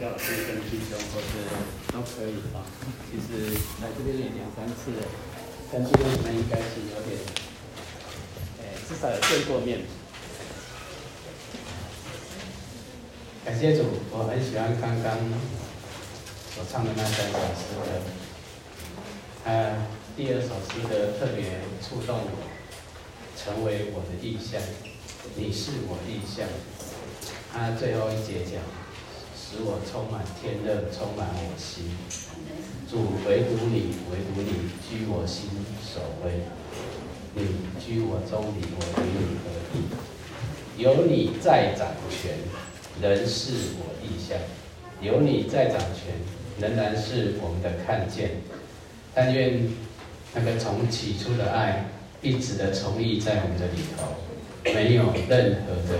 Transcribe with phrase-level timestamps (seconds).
[0.00, 1.28] 教师跟弟兄，或是
[1.92, 2.64] 都可以啊。
[3.12, 3.52] 其实
[3.82, 5.06] 来这边也两三次了，
[5.70, 7.20] 跟弟兄们应该是有点，
[8.62, 9.80] 哎，至少有见过面。
[13.44, 15.18] 感谢主，我很喜欢刚刚
[16.54, 18.00] 所唱的那三首诗歌。
[19.44, 19.84] 啊，
[20.16, 22.48] 第二首诗歌特别触动我，
[23.36, 24.62] 成为我的意象，
[25.36, 26.48] 你是我意象。
[27.52, 28.62] 他最后一节讲，
[29.50, 31.90] 使我充满天乐，充满我心。
[32.88, 35.50] 主唯独你，唯独你居我心
[35.82, 36.46] 首位，
[37.34, 37.42] 你
[37.84, 40.80] 居我中里，我与你合一。
[40.80, 42.38] 有你在掌权，
[43.02, 44.38] 仍是我意象；
[45.00, 46.14] 有你在掌权，
[46.60, 48.30] 仍然是我们的看见。
[49.12, 49.68] 但愿
[50.32, 51.86] 那个从起初的爱，
[52.22, 54.14] 一直的充溢在我们的里头，
[54.72, 55.98] 没有任何的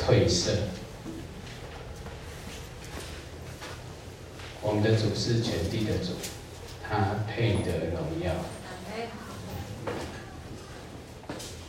[0.00, 0.52] 褪色。
[4.60, 6.12] 我们的主是全地的主，
[6.82, 8.32] 他配得荣耀。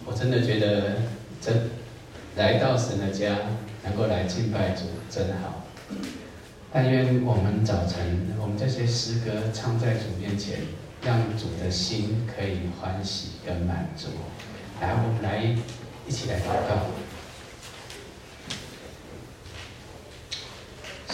[0.05, 0.97] 我真的觉得，
[1.39, 1.69] 真
[2.35, 3.35] 来到神的家，
[3.83, 5.65] 能够来敬拜主，真好。
[6.71, 10.59] 但愿我们早晨，我们这些诗歌唱在主面前，
[11.03, 14.07] 让主的心可以欢喜跟满足。
[14.81, 15.55] 来，我们来
[16.07, 16.87] 一起来祷告。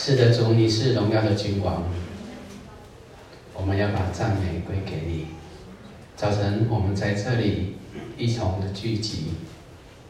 [0.07, 1.81] 是的，主，你是荣耀的君王，
[3.55, 5.25] 我们要把赞美归给你。
[6.15, 7.77] 早晨，我们在这里
[8.15, 9.31] 一同的聚集，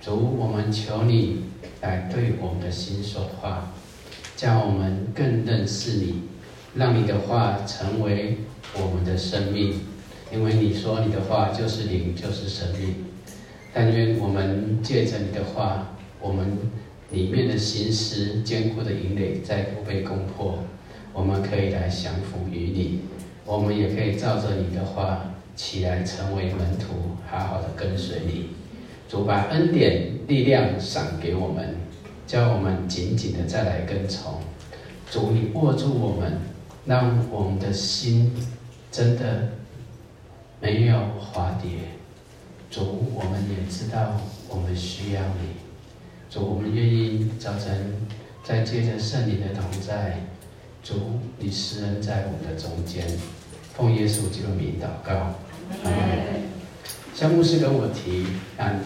[0.01, 1.43] 主，我们求你
[1.79, 3.71] 来对我们的心说话，
[4.35, 6.23] 叫我们更认识你，
[6.73, 8.39] 让你的话成为
[8.73, 9.79] 我们的生命。
[10.29, 13.05] 因为你说你的话就是灵，就是生命。
[13.73, 16.57] 但愿我们借着你的话，我们。
[17.15, 20.59] 里面的心思坚固的营垒再不被攻破，
[21.13, 22.99] 我们可以来降服于你，
[23.45, 28.49] 我们也可以照着你的话起来成为门徒，好好的跟随你。
[29.07, 31.77] 主把恩典力量赏给我们，
[32.27, 34.41] 叫我们紧紧的再来跟从。
[35.09, 36.39] 主，你握住我们，
[36.85, 38.33] 让我们的心
[38.91, 39.53] 真的
[40.59, 41.71] 没有滑跌。
[42.69, 45.64] 主，我们也知道我们需要你。
[46.35, 47.95] 主，我们愿意早晨
[48.43, 50.19] 再借着圣灵的同在，
[50.83, 53.07] 主，你施恩在我们的中间，
[53.73, 55.13] 奉耶稣基督名祷告。
[55.85, 56.43] 阿门。
[57.13, 58.81] 萧牧师跟我提，嗯，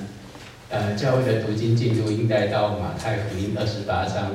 [0.70, 4.30] 呃，教会的读经进度应该到马太福音二十八章，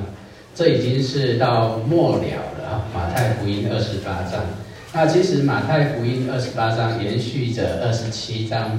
[0.53, 2.23] 这已经是到末了
[2.59, 2.85] 了啊。
[2.93, 4.43] 马太福音二十八章，
[4.91, 8.77] 那其实马太福音二十八章延续着二十七章，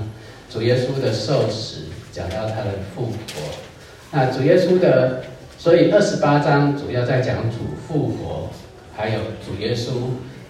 [0.51, 3.66] 主耶稣的受死，讲到他的复活。
[4.17, 5.25] 那主耶稣的，
[5.59, 8.49] 所以二十八章主要在讲主复活，
[8.97, 9.91] 还有主耶稣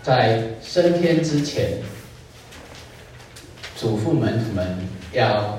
[0.05, 1.81] 在升天之前，
[3.77, 4.79] 嘱咐门徒们
[5.13, 5.59] 要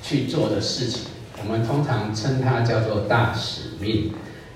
[0.00, 1.06] 去做的事情。
[1.42, 4.12] 我们通常称它叫做大使命。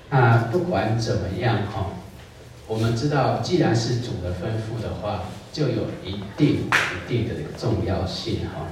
[0.09, 1.87] 那不管怎么样哈，
[2.65, 8.67] 我们知道，既然是主的吩咐的话，就有一定一定的重要性哈。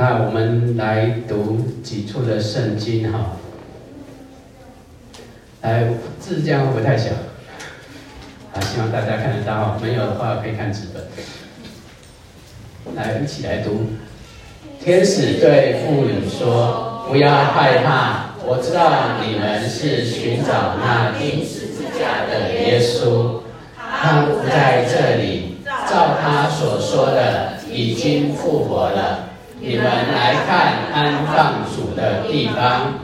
[0.00, 3.36] 那我们来读几处的圣经哈，
[5.60, 5.88] 来
[6.18, 7.10] 字这样不太小？
[8.54, 11.04] 啊，希望大家看得到，没有的话可以看纸本。
[12.96, 13.90] 来，一起来读。
[14.82, 23.42] 天使对妇女说：“不要害怕，我知道你们是寻找那钉十字架的耶稣，
[23.76, 29.26] 他不在这里，照他所说的，已经复活了。”
[29.62, 32.94] 你们来看安放主的地方，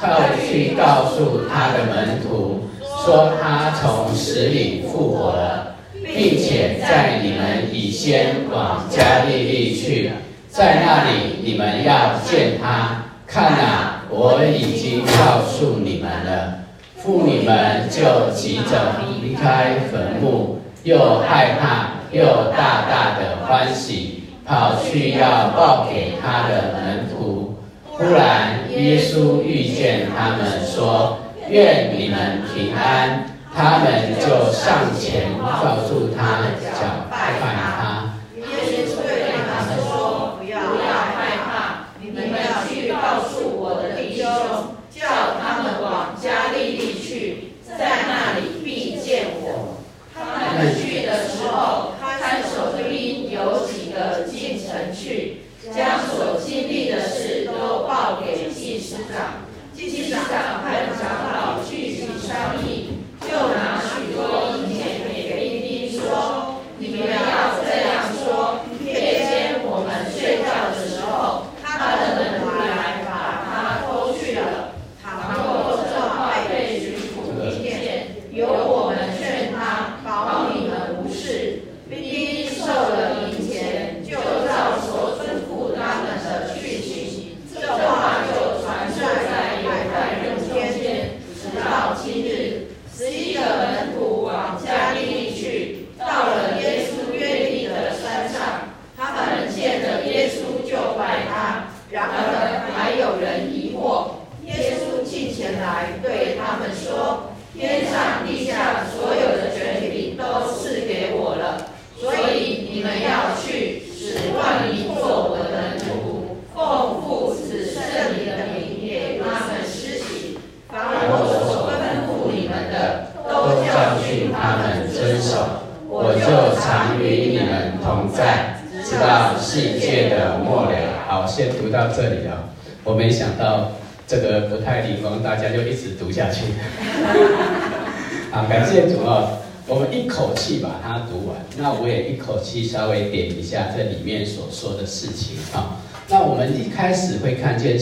[0.00, 2.70] 快去告诉他的门徒，
[3.04, 10.10] 说他从死里复活了，并且在你们以先往加利利去，
[10.48, 13.02] 在那里你们要见他。
[13.26, 16.60] 看哪，我已经告诉你们了。
[16.96, 24.15] 妇女们就急着离开坟墓，又害怕又大大的欢喜。
[24.46, 27.58] 跑去要报给他的门徒，
[27.90, 31.18] 忽然耶稣遇见他们，说
[31.50, 36.42] ：“愿你们平安。”他们就上前抱住他，
[36.78, 38.05] 脚拜他。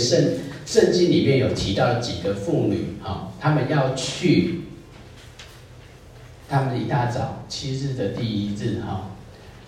[0.04, 0.34] 圣
[0.66, 4.64] 圣经里面有提到几个妇女啊，她们要去，
[6.48, 9.10] 她们一大早七日的第一日哈，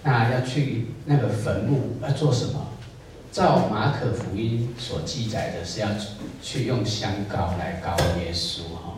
[0.03, 2.69] 那要去那个坟墓要做什么？
[3.33, 5.88] 照马可福音所记载的是要
[6.43, 8.97] 去用香膏来膏耶稣哈。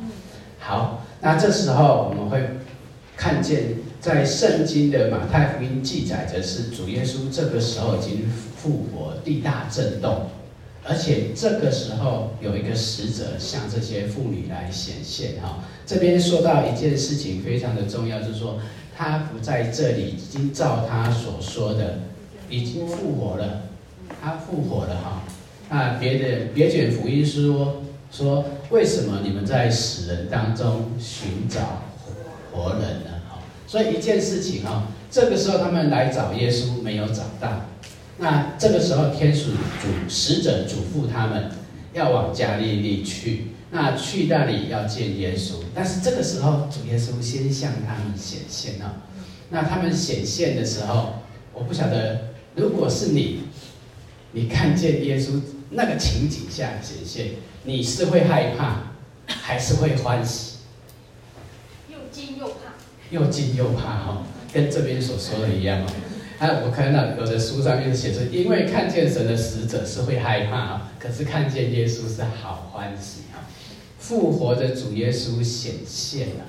[0.61, 2.49] 好，那这时候我们会
[3.17, 10.31] 看见在圣经的马太福音记载的是主耶稣这个时候已经复活，地大震动，
[10.89, 15.65] 而且这个时候有一个使者向这些妇女来显现哈。
[15.87, 18.59] 这边说到一件事情非常的重要，就是说
[18.97, 21.99] 他不在这里，已经照他所说的
[22.49, 23.65] 已经复活了。
[24.23, 25.23] 他复活了哈，
[25.69, 31.83] 那别的别卷福音说说，为什么你们在死人当中寻找
[32.51, 33.11] 活人呢？
[33.29, 37.67] 哈，所以一件事情哈，这个时候他们来找耶稣没有找到，
[38.19, 41.51] 那这个时候天使主使者嘱咐他们
[41.93, 49.03] 要往加利利去，那去那里要见耶稣，但是这个时候主耶稣先向他们显现了，
[49.51, 51.23] 那他们显现的时候，
[51.53, 53.41] 我不晓得如果是你。
[54.31, 57.29] 你看见耶稣那个情景下显现，
[57.65, 58.93] 你是会害怕，
[59.27, 60.59] 还是会欢喜？
[61.89, 62.55] 又惊又怕。
[63.11, 64.23] 又惊又怕哈，
[64.53, 65.87] 跟这边所说的一样哦。
[66.39, 73.43] 啊，我看到有的书上面写着，因为看见神的使者是会害怕啊，可是看见耶稣是好欢喜啊。
[73.99, 76.45] 复活的主耶稣显现了，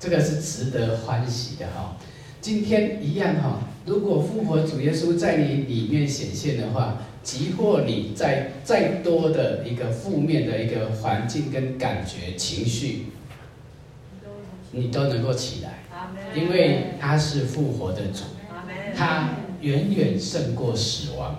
[0.00, 1.96] 这个是值得欢喜的哈。
[2.40, 13.06] 今天一样哈，如果复活主耶稣在你里面显现的话，即或你在再多的一个负面的一个环境跟感觉情绪，
[14.72, 15.84] 你都能够起来，
[16.34, 18.24] 因为他是复活的主，
[18.96, 19.30] 他
[19.60, 21.36] 远远胜过死亡。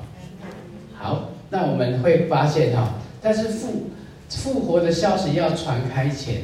[0.94, 3.92] 好，那我们会发现哈，但是复
[4.30, 6.44] 复活的消息要传开前，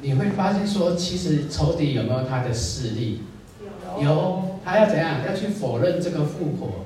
[0.00, 3.22] 你会发现说，其实仇敌有没有他的势力？
[4.00, 5.24] 有，他要怎样？
[5.26, 6.84] 要去否认这个复活。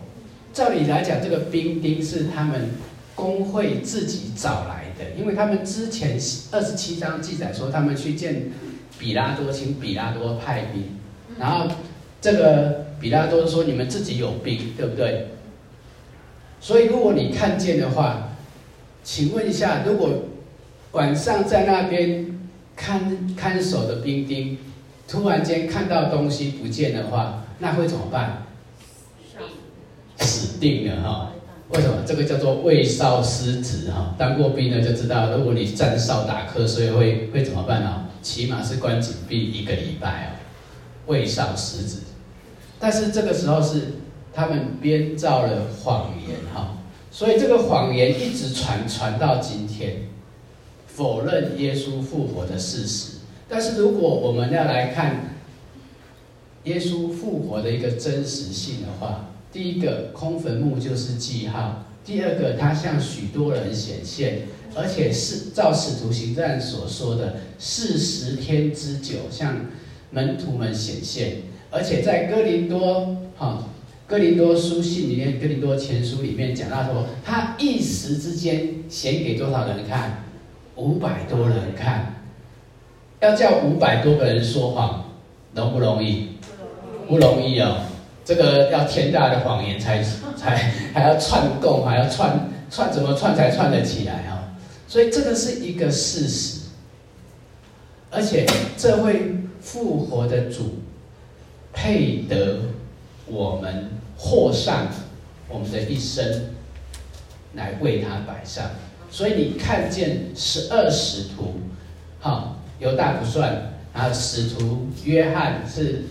[0.52, 2.70] 照理来讲，这个兵丁是他们
[3.14, 6.18] 工会自己找来的，因为他们之前
[6.50, 8.50] 二十七章记载说，他们去见
[8.98, 10.98] 比拉多，请比拉多派兵。
[11.38, 11.66] 然后
[12.20, 15.26] 这个比拉多说：“你们自己有病，对不对？”
[16.62, 18.30] 所以如果你看见的话，
[19.04, 20.08] 请问一下，如果
[20.92, 22.38] 晚上在那边
[22.74, 24.56] 看看守的兵丁。
[25.08, 28.46] 突然间看到东西不见的话，那会怎么办？
[30.16, 31.32] 死定了哈！
[31.70, 31.96] 为什么？
[32.06, 34.14] 这个叫做未哨失职哈。
[34.16, 38.08] 当过兵的就知道，如果你站哨打瞌睡，会会怎么办呢？
[38.22, 40.28] 起码是关禁闭一个礼拜哦。
[41.08, 41.96] 未哨失职，
[42.82, 43.92] 但是这个时候是
[44.34, 46.78] 他们编造了谎言哈，
[47.12, 50.08] 所以这个谎言一直传传到今天，
[50.88, 53.18] 否认耶稣复活的事实。
[53.48, 55.36] 但是如果我们要来看
[56.64, 69.66] 耶稣复活的一个真实性的话，第一个空坟墓就是记号；第二个，他向许多人显现，而且是照使徒行传所说的，四十天之久向
[70.10, 73.64] 门徒们显现，而且在哥林多哈
[74.06, 80.22] 哥林多书信里面，哥林多前书里面讲到说，他一时之间显给多少人看？
[80.76, 82.14] 五百多人看。
[83.20, 85.04] 要叫五百多个人说谎，
[85.54, 86.28] 容不容易？
[87.08, 87.78] 不容易哦。
[88.24, 90.02] 这个要天大的谎言才
[90.36, 90.56] 才
[90.92, 94.52] 还要串供，还要串串怎么串才串得起来哦。
[94.86, 96.60] 所以这个是一个事实，
[98.10, 98.44] 而且
[98.76, 100.74] 这位复活的主
[101.72, 102.60] 配得
[103.26, 104.88] 我们获上
[105.48, 106.54] 我们的一生
[107.54, 108.70] 来为他摆上。
[109.10, 111.60] 所以你看见十二使徒，
[112.20, 112.56] 哈。
[112.78, 116.06] 犹大不算，然后使徒约翰是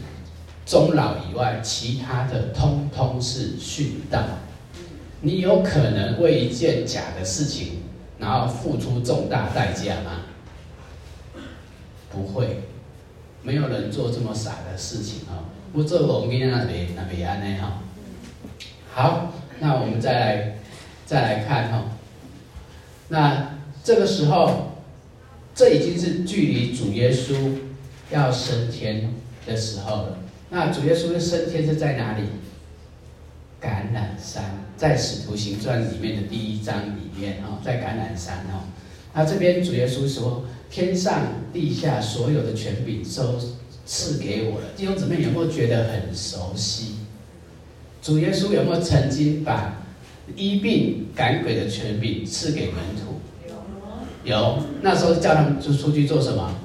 [0.66, 4.24] 终老以外，其他的通通是殉道。
[5.20, 7.82] 你有可能为一件假的事情，
[8.20, 10.22] 然后付出重大代价吗？
[12.10, 12.62] 不会，
[13.44, 15.51] 没有人做这么傻的事情啊！
[15.74, 17.82] 不做我们那边那边安内哈。
[18.94, 20.60] 好，那我们再来
[21.06, 21.84] 再来看哈。
[23.10, 24.68] 那这个时候。
[25.54, 27.36] 这已经是距离主耶稣
[28.10, 29.14] 要升天
[29.46, 30.18] 的时候了。
[30.50, 32.24] 那主耶稣的升天是在哪里？
[33.62, 38.64] 橄榄山，在使徒行传里面的第一章里面哦，在橄榄山哦。
[39.14, 43.38] 那这边主耶稣说：“天上地下所有的权柄都
[43.92, 46.96] 赐给我了。”弟兄姊妹有没有觉得很熟悉？
[48.02, 49.84] 主耶稣有没有曾经把
[50.38, 53.20] 医病赶鬼的权柄赐给门徒？
[53.46, 54.34] 有。
[54.34, 54.64] 有。
[54.82, 56.56] 那时候叫他们就出去做什么？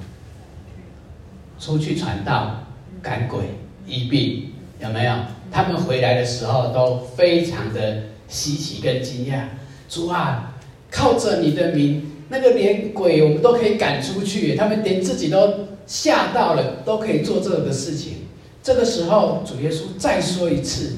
[1.59, 2.65] 出去传道、
[3.03, 3.41] 赶鬼。
[3.89, 5.13] 医病有没有？
[5.51, 9.47] 他们回来的时候都非常的稀奇跟惊讶。
[9.89, 10.55] 主啊，
[10.91, 18.27] 靠着你的名，那个连鬼我们都可以赶出去，他们连自己都吓到了，都可以做这个事情。
[18.63, 20.97] 这个时候，主耶稣再说一次，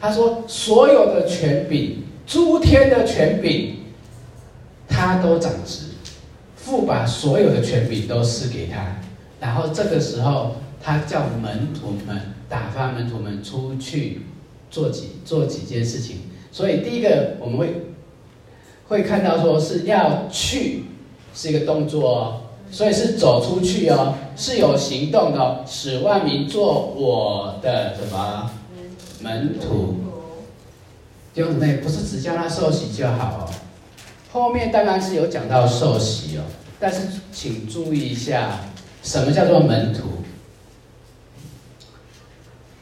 [0.00, 3.76] 他说：“所有的权柄，诸天的权柄，
[4.88, 5.86] 他都掌执，
[6.56, 8.96] 父把所有的权柄都赐给他。”
[9.40, 10.56] 然后这个时候。
[10.86, 14.20] 他叫门徒们打发门徒们出去
[14.70, 16.16] 做几做几件事情，
[16.52, 17.86] 所以第一个我们会
[18.94, 20.84] 会看到说是要去
[21.34, 28.50] 是一个动作哦，所以是走出去哦，是有行动的哦，使万民做我的什么
[29.20, 29.96] 门徒？
[31.34, 33.50] 弟兄姊妹，不是只叫他受洗就好哦，
[34.32, 36.42] 后面当然是有讲到受洗哦，
[36.78, 37.00] 但是
[37.32, 38.60] 请注意一下，
[39.02, 40.02] 什么叫做门徒？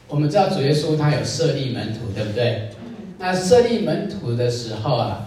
[0.07, 2.69] 我们知道主耶稣他有设立门徒，对不对？
[3.17, 5.25] 那设立门徒的时候啊，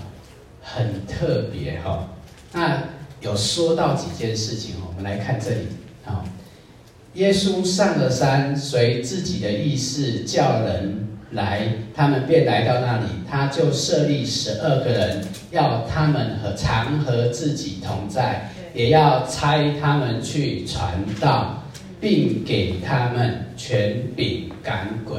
[0.75, 2.09] 很特别哈、哦。
[2.53, 2.83] 那
[3.21, 5.69] 有说到几件事情，我们来看这里
[6.05, 6.25] 啊。
[7.15, 13.07] 耶稣上了山，随自己的意思叫人来，他们便来到那里。
[13.31, 21.63] 他就设立十二个人，要他们和常和自己同在，也要差他们去传道。
[21.99, 25.19] 并给他们权柄赶鬼，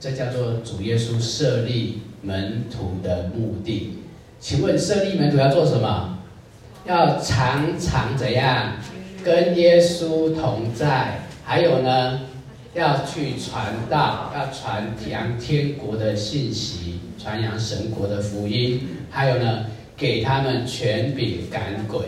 [0.00, 3.97] 这叫做主耶稣设立门徒的目的。
[4.40, 6.18] 请问设立门徒要做什么？
[6.86, 8.74] 要常常怎样
[9.24, 11.20] 跟耶稣同在？
[11.44, 12.20] 还有呢，
[12.74, 18.88] 要去传道，要传扬天国的信息，传扬神国的福音。
[19.10, 19.66] 还有呢，
[19.96, 22.00] 给他们权柄赶鬼。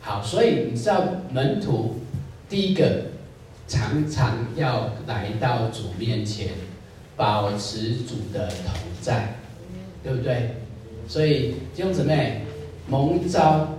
[0.00, 2.00] 好，所以你知道门徒
[2.48, 3.02] 第一个。
[3.70, 6.48] 常常要来到主面前，
[7.16, 9.34] 保持主的同在，
[10.02, 10.54] 对不对？
[11.08, 12.42] 所以弟兄姊妹，
[12.86, 13.78] 蒙召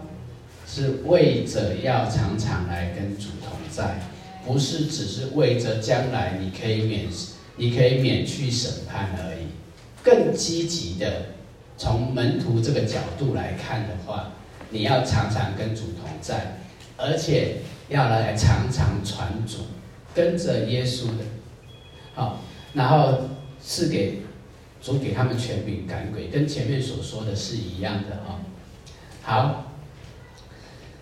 [0.68, 4.00] 是为着要常常来跟主同在，
[4.46, 7.06] 不是只是为着将来你可以免
[7.56, 9.48] 你可以免去审判而已。
[10.04, 11.28] 更积极的，
[11.78, 14.32] 从门徒这个角度来看的话，
[14.72, 16.58] 你要常常跟主同在，
[16.98, 17.58] 而且
[17.90, 19.60] 要来常常传主。
[20.16, 21.24] 跟着耶稣的，
[22.16, 22.42] 好，
[22.74, 23.30] 然后
[23.64, 24.24] 是给
[24.82, 28.40] 主给他们权柄赶鬼，跟前面所说的是一样的啊。
[29.22, 29.74] 好，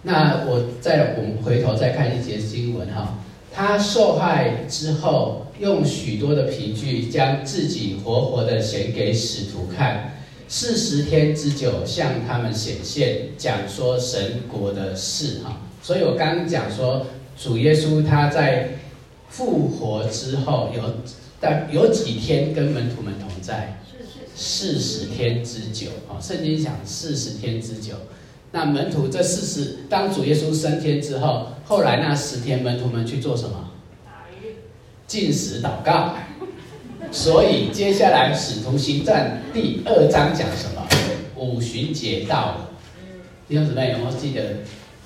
[0.04, 3.20] 那我再我们回头再看一节经文哈，
[3.54, 10.18] 他受害之后，用许多的凭据将自己活活的显给使徒看，
[10.48, 15.62] 四十天之久向他们显现，讲说神国的事哈。
[15.82, 17.06] 所以我刚讲说
[17.38, 18.72] 主耶稣他在。
[19.30, 20.82] 复活之后有，
[21.40, 23.80] 但有几天跟门徒们同在？
[24.40, 26.22] 四十天之久啊！
[26.22, 27.96] 圣经讲四十天之久。
[28.52, 33.72] 那门徒这四十，当主耶稣升天之后，后来那十天门徒们去做什么？
[35.08, 36.16] 进食祷告。
[37.12, 40.88] 所以接下来使徒行传第二章讲什么？
[41.36, 42.70] 五旬节到了。
[43.48, 44.58] 弟兄姊妹有没有记得？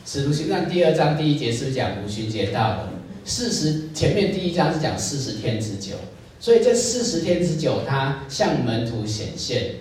[0.06, 2.90] 使徒行传第二章第一节是不是讲五旬节到了？
[3.24, 5.94] 四十前面第一章是讲四十天之久，
[6.42, 9.76] 所以这四十天之久，他向门徒显现，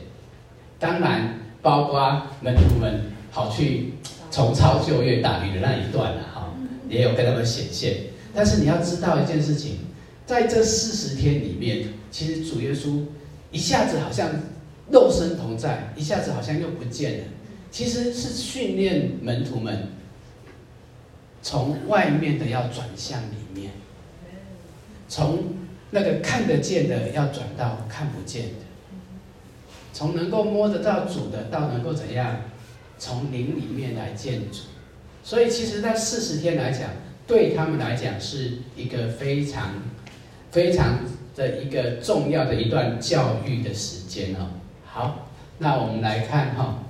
[0.78, 3.00] 当然包括门徒们
[3.32, 3.94] 跑去
[4.30, 6.54] 重操旧约打鱼的那一段了哈，
[6.86, 7.96] 也有跟他们显现。
[8.34, 9.78] 但是你要知道一件事情，
[10.26, 13.04] 在这四十天里面，其实主耶稣
[13.50, 14.28] 一下子好像
[14.92, 17.24] 肉身同在，一下子好像又不见了，
[17.70, 19.88] 其实是训练门徒们。
[21.42, 23.70] 从外面的要转向里面，
[25.08, 25.38] 从
[25.90, 28.64] 那个看得见的要转到看不见的，
[29.92, 32.42] 从能够摸得到主的到能够怎样，
[32.98, 34.60] 从灵里面来见主。
[35.22, 36.90] 所以，其实，在四十天来讲，
[37.26, 39.74] 对他们来讲是一个非常、
[40.50, 41.00] 非常
[41.36, 44.48] 的一个重要的一段教育的时间哦。
[44.84, 45.28] 好，
[45.58, 46.84] 那我们来看哈，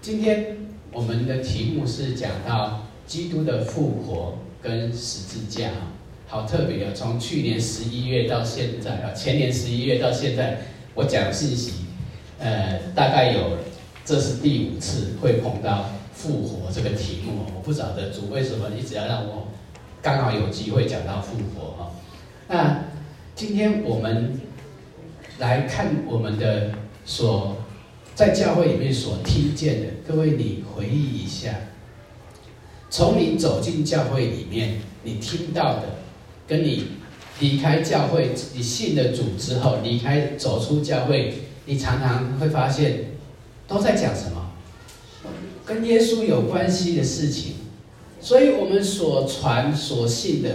[0.00, 0.56] 今天
[0.92, 2.82] 我们的题目是讲到。
[3.06, 5.70] 基督的复活跟十字架，
[6.28, 6.88] 好特别哦！
[6.92, 10.58] 从去年十一月到现在啊，前年十一月到现在，
[10.94, 11.84] 我讲信息，
[12.38, 13.58] 呃，大概有
[14.04, 17.44] 这是第五次会碰到复活这个题目。
[17.54, 19.46] 我不晓得主为什么一直要让我
[20.02, 21.92] 刚好有机会讲到复活哈。
[22.48, 22.84] 那
[23.36, 24.40] 今天我们
[25.38, 26.72] 来看我们的
[27.04, 27.56] 所
[28.16, 31.54] 在教会里面所听见的，各位你回忆一下。
[32.88, 35.82] 从你走进教会里面，你听到的，
[36.46, 36.88] 跟你
[37.40, 41.34] 离开教会，你信了主之后离开走出教会，
[41.66, 43.06] 你常常会发现，
[43.66, 44.52] 都在讲什么？
[45.64, 47.54] 跟耶稣有关系的事情。
[48.20, 50.50] 所以我们所传所信的，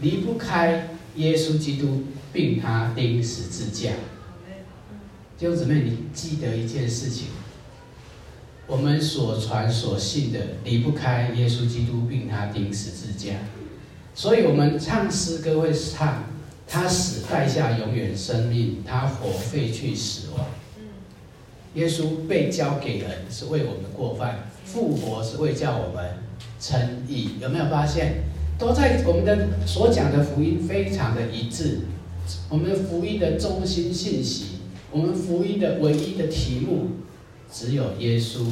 [0.00, 3.90] 离不开耶稣基督，并他钉十字架。
[5.38, 7.26] 弟兄姊妹，你记得一件事情。
[8.68, 13.34] 我们所传所信的离不开耶稣基督，并他钉十字架，
[14.14, 16.24] 所以我们唱诗歌会唱：
[16.66, 20.46] 他死代下永远生命，他活废去死亡。
[21.74, 26.18] 耶稣被交给人是为我们过犯，复活是为叫我们
[26.60, 27.30] 称义。
[27.40, 28.24] 有没有发现？
[28.58, 31.80] 都在我们的所讲的福音非常的一致。
[32.48, 34.58] 我们的福音的中心信息，
[34.90, 36.90] 我们福音的唯一的题目。
[37.50, 38.46] 只有耶稣，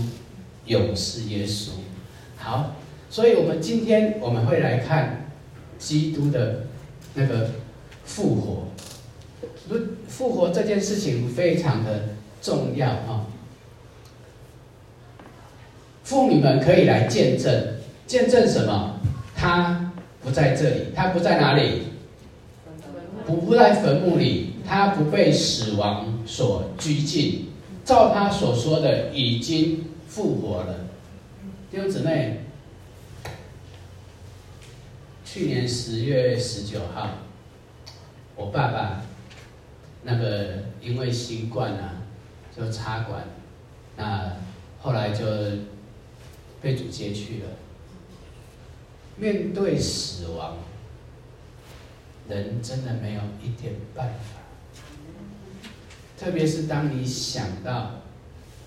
[0.67, 1.71] 永是耶稣。
[2.37, 2.77] 好，
[3.09, 5.20] 所以我们今天我们会来看
[5.81, 6.67] 基督的
[7.15, 7.51] 那个
[8.05, 8.69] 复活。
[10.07, 12.11] 复活这件事情非常的
[12.43, 13.27] 重要啊！
[16.05, 17.75] 妇女们可以来见证，
[18.07, 19.01] 见证什么？
[19.37, 21.85] 他不在这里，他不在哪里？
[23.27, 27.47] 不不在坟墓里，他不被死亡所拘禁。
[27.85, 30.87] 照他所说的，已经复活了。
[31.71, 32.41] 弟兄姊妹，
[35.33, 37.19] 去年十月十九号，
[38.35, 39.01] 我爸爸
[40.03, 42.03] 那个因为新冠啊，
[42.57, 43.29] 就插管，
[43.97, 44.39] 那
[44.81, 45.25] 后来就
[46.61, 47.49] 被主接去了。
[49.19, 50.57] 面对死亡，
[52.29, 54.41] 人真的没有一点办法。
[56.19, 58.01] 特别是当你想到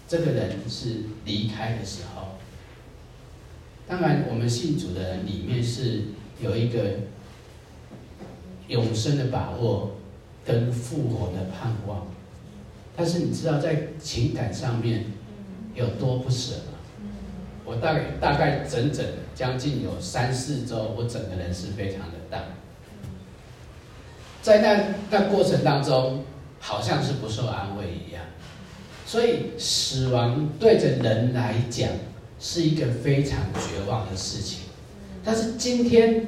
[0.08, 2.38] 这个人是离开的时候，
[3.86, 6.04] 当然我们信主的人里面是
[6.39, 6.80] 有一个
[8.67, 9.98] 永生的把握
[10.46, 12.08] 跟复活的盼望，
[12.96, 15.06] 但是你知道在情感上面
[15.76, 16.80] 有多不舍吗？
[17.65, 22.43] 我大概大概整整将近有三四周，我整个人是非常的淡
[24.41, 26.24] 在那那过程当中。
[26.65, 28.24] 好像是不受安慰一样，
[29.06, 31.89] 所以死亡对着人来讲
[32.39, 34.62] 是一个非常绝望的事情。
[35.24, 36.28] 但是今天，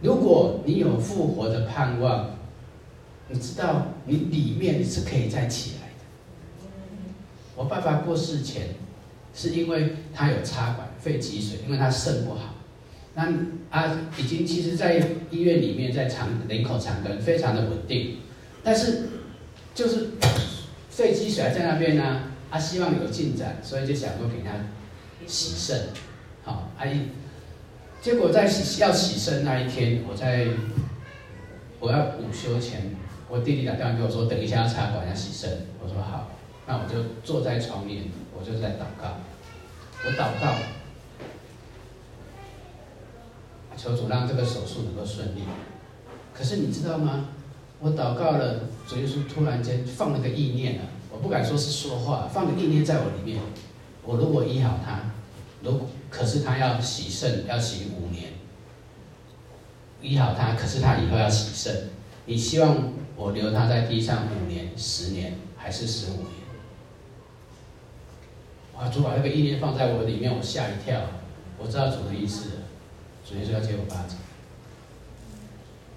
[0.00, 2.36] 如果你有复活的盼望，
[3.28, 6.68] 你知道你里面你是可以再起来的。
[7.56, 8.68] 我爸爸过世前，
[9.34, 12.54] 是因为他有插管肺积水，因为他肾不好，
[13.14, 13.32] 那
[13.70, 14.98] 他已经其实在
[15.30, 18.18] 医院里面在长人口长庚非常的稳定，
[18.62, 19.08] 但是。
[19.74, 20.10] 就是
[20.90, 24.50] 肺积水还在那边呢，他、啊、希望有进展，所以就想说给他
[25.26, 25.88] 洗肾，
[26.44, 27.04] 好，阿姨，
[28.02, 30.48] 结果在洗要洗肾那一天，我在
[31.78, 32.96] 我要午休前，
[33.28, 36.30] 我弟弟打电话给我说，等一下要插管要洗肾，我说好，
[36.66, 38.02] 那我就坐在床边，
[38.36, 39.18] 我就在祷告，
[40.04, 40.56] 我祷告，
[43.76, 45.42] 求主让这个手术能够顺利，
[46.34, 47.28] 可是你知道吗？
[47.78, 53.40] 我祷告了，主耶稣突然间放了个意念了，我不敢说是说话，放个意念在我里面。
[54.04, 54.98] 我如果医好他，
[55.62, 58.34] 如果可是他要洗肾，要洗五年，
[60.02, 61.88] 医好他，可是他以后要洗肾，
[62.26, 66.26] 你希望我留他在地上五年、十年还是十五年？
[68.76, 68.88] 哇！
[68.90, 71.00] 主把那个意念放在我里面，我吓一跳，
[71.56, 72.54] 我知道主的意思了，
[73.26, 74.18] 主耶稣要接我巴掌。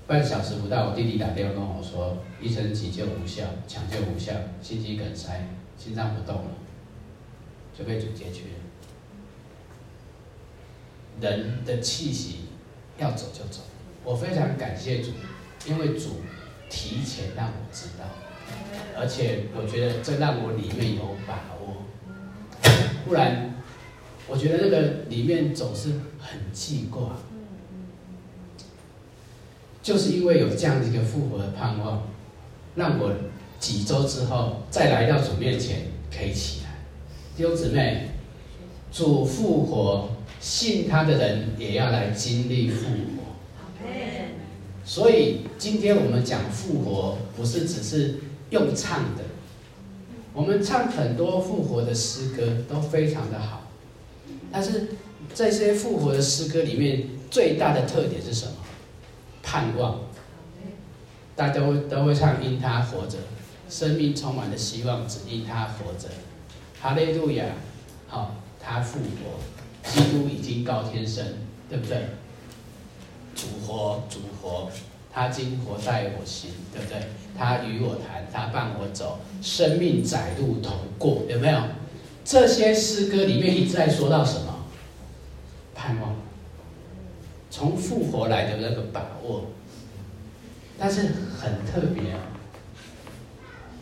[0.07, 6.51] 半小时不到，我弟弟打电话跟我说，医生急救无效，抢救无效，心肌梗塞，心脏不动了，
[7.77, 8.64] 就被主接去了。
[11.21, 12.45] 人的气息
[12.97, 13.61] 要走就走，
[14.03, 15.11] 我非常感谢主，
[15.67, 16.21] 因为主
[16.69, 18.05] 提前让我知道，
[18.99, 21.83] 而且我觉得这让我里面有把握，
[23.05, 23.53] 不然
[24.27, 27.17] 我觉得那个里面总是很记挂。
[29.81, 32.07] 就是因为有这样的一个复活的盼望，
[32.73, 33.13] 让我
[33.59, 36.79] 几周之后再来到主面前可以起来。
[37.37, 38.09] 弟兄姊妹，
[38.91, 40.09] 主复活，
[40.45, 43.87] 信他的人也要来经历复活。
[44.85, 48.19] 所以今天我们讲复活，不是只是
[48.51, 49.23] 用唱的。
[50.31, 53.63] 我们唱很多复活的诗歌都非常的好，
[54.51, 54.89] 但是
[55.33, 58.51] 这些复活的诗歌里面最大的特点是什么？
[59.41, 60.01] 盼望。
[61.35, 63.17] 大家都会都会唱因他活着，
[63.67, 66.07] 生命充满了希望，只因他活着。
[66.79, 67.45] 哈利路亚，
[68.07, 69.39] 好，他复活，
[69.85, 71.25] 基督已经高天升，
[71.69, 72.07] 对不对？
[73.35, 74.69] 主活，主活。
[75.13, 77.01] 他今活在我心，对不对？
[77.37, 81.61] 他与我谈，他伴我走，生命窄路同过，有没有？
[82.25, 84.65] 这些诗歌里面一直在说到什么？
[85.73, 86.15] 盼望，
[87.49, 89.45] 从复活来的那个把握。
[90.77, 91.03] 但是
[91.37, 92.03] 很特别，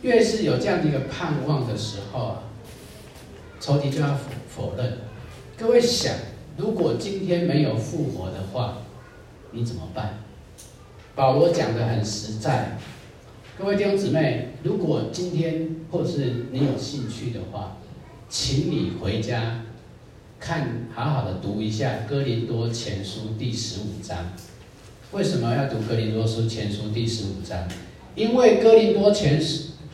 [0.02, 2.42] 越是有这样的一个盼望的时候啊，
[3.58, 4.98] 仇敌就要否否认。
[5.56, 6.12] 各位想，
[6.56, 8.78] 如果今天没有复活的话，
[9.52, 10.18] 你怎么办？
[11.14, 12.76] 保罗讲得很实在，
[13.56, 17.76] 各位弟兄姊妹，如果今天或是你有兴趣的话，
[18.28, 19.60] 请你回家
[20.40, 24.32] 看，好好的读一下《哥林多前书》第十五章。
[25.12, 27.68] 为什么要读《哥林多书前书》第十五章？
[28.16, 29.40] 因为《哥林多前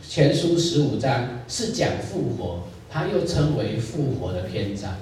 [0.01, 4.95] 前书》十五章是讲复活，它又称为复活的篇章。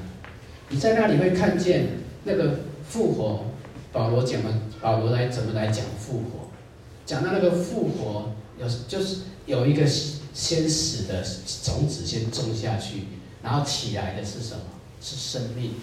[0.69, 1.88] 你在那里会看见
[2.23, 3.45] 那个复活。
[3.91, 6.47] 保罗讲了，保罗来怎么来讲复活？
[7.08, 11.23] 讲到那个复活，有就是有一个先死的
[11.63, 13.05] 种子先种下去，
[13.41, 14.62] 然后起来的是什么？
[15.01, 15.73] 是生命。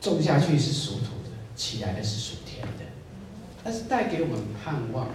[0.00, 2.84] 种下去是属土的，起来的是属天的。
[3.62, 5.08] 但是带给我们盼望，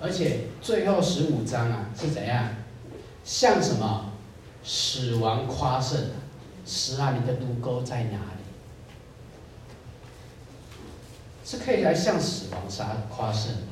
[0.00, 2.48] 而且最后十五章啊是怎样？
[3.24, 4.12] 像什么？
[4.64, 5.96] 死亡夸胜，
[6.66, 7.16] 死啊！
[7.18, 8.42] 你的毒钩在哪里？
[11.44, 13.62] 是可以来向死亡杀夸胜的，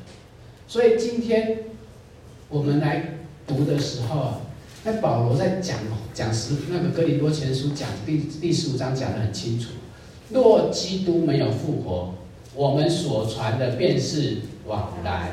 [0.69, 1.59] 所以今天
[2.49, 3.17] 我们来
[3.49, 4.41] 读的时候啊，
[4.85, 5.79] 那保罗在讲
[6.15, 9.71] 讲十那个哥林多前书讲第第十五章讲的很清楚，
[10.31, 12.15] 若基督没有复活，
[12.55, 15.31] 我们所传的便是枉然，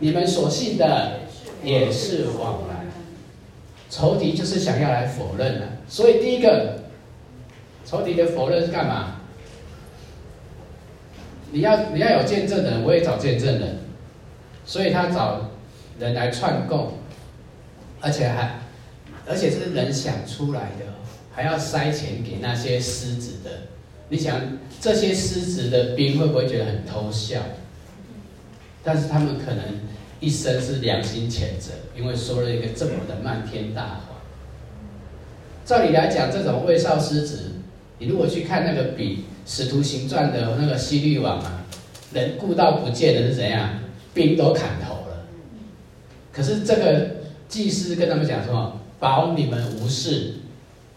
[0.00, 1.20] 你们所信的
[1.62, 2.86] 也是枉然。
[3.90, 6.81] 仇敌就是想要来否认的，所以第一个
[7.92, 9.16] 仇敌的否认是干嘛？
[11.50, 13.80] 你要你要有见证人，我也找见证人，
[14.64, 15.50] 所以他找
[15.98, 16.94] 人来串供，
[18.00, 18.60] 而且还
[19.28, 20.86] 而且是人想出来的，
[21.32, 23.50] 还要塞钱给那些失职的。
[24.08, 24.40] 你想
[24.80, 27.42] 这些失职的兵会不会觉得很偷笑？
[28.82, 29.64] 但是他们可能
[30.18, 34.16] 一生是良心谴责，因为说了一个这么的漫天大谎。
[35.66, 37.51] 照理来讲，这种未少失职，
[38.02, 39.24] 你如果去看那个比。
[39.44, 41.64] 使徒行传的那个希律王啊，
[42.12, 43.70] 人顾到不见的是怎样？
[44.14, 45.26] 兵都砍头了。
[46.32, 47.16] 可是这个
[47.48, 50.34] 祭司跟他们讲说：“保你们无事，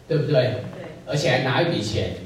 [0.08, 0.34] 对不对？
[0.34, 0.64] 对。
[1.08, 2.18] 而且还拿一笔钱。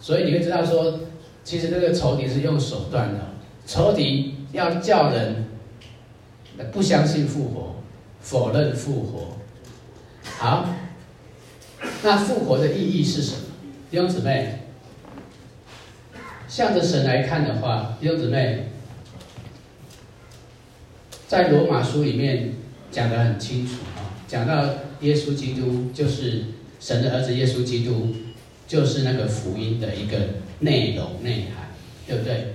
[0.00, 0.98] 所以你会知道说，
[1.44, 3.20] 其实这个仇敌是用手段的。
[3.64, 5.46] 仇敌要叫人
[6.72, 7.76] 不相信复活，
[8.20, 9.36] 否认复活。
[10.24, 10.68] 好，
[12.02, 13.43] 那复活的意义是什么？
[13.94, 14.58] 弟兄姊妹。
[16.48, 18.64] 向着神来看的话，弟兄姊妹，
[21.28, 22.54] 在罗马书里面
[22.90, 24.64] 讲得很清楚啊，讲到
[25.02, 26.46] 耶稣基督就是
[26.80, 28.12] 神的儿子，耶稣基督
[28.66, 30.16] 就是那个福音的一个
[30.58, 31.68] 内容内涵，
[32.08, 32.54] 对不对？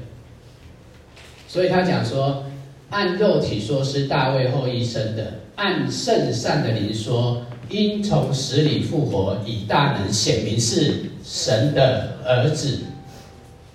[1.47, 2.47] 所以他讲说，
[2.89, 12.79] 按肉体说是大卫后裔生的，按圣善的灵说，因从死里复活，以大能显明是神的儿子。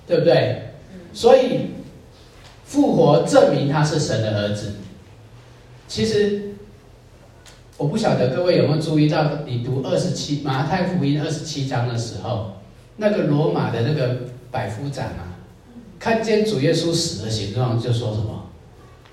[0.06, 0.74] 对不对？
[1.14, 1.70] 所以
[2.66, 4.74] 复活证明他是神的儿子。
[5.88, 6.50] 其实
[7.78, 12.60] 我不晓得各位有没有注意到，你读二十七马太福音二十七章的时候，
[12.98, 15.40] 那个罗马的那个百夫长啊，
[15.98, 18.50] 看见主耶稣死的形状，就说什么：“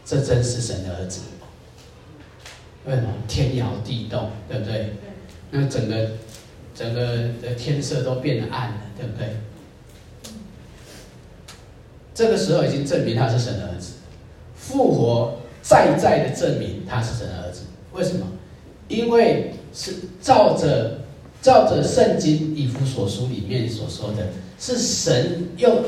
[0.05, 1.21] 这真是神的儿子。”
[2.85, 3.07] 为什么？
[3.29, 4.93] 天摇地动，对不对？
[5.51, 6.09] 那整个
[6.81, 9.27] 整个的天色都变得暗了，对不对？
[12.11, 13.93] 这个时候已经证明他是神的儿子，
[14.55, 17.65] 复活再再的证明他是神的儿子。
[17.93, 18.25] 为什么？
[18.87, 21.01] 因为是照着
[21.39, 25.85] 照着圣经以弗所书里面所说的，是神又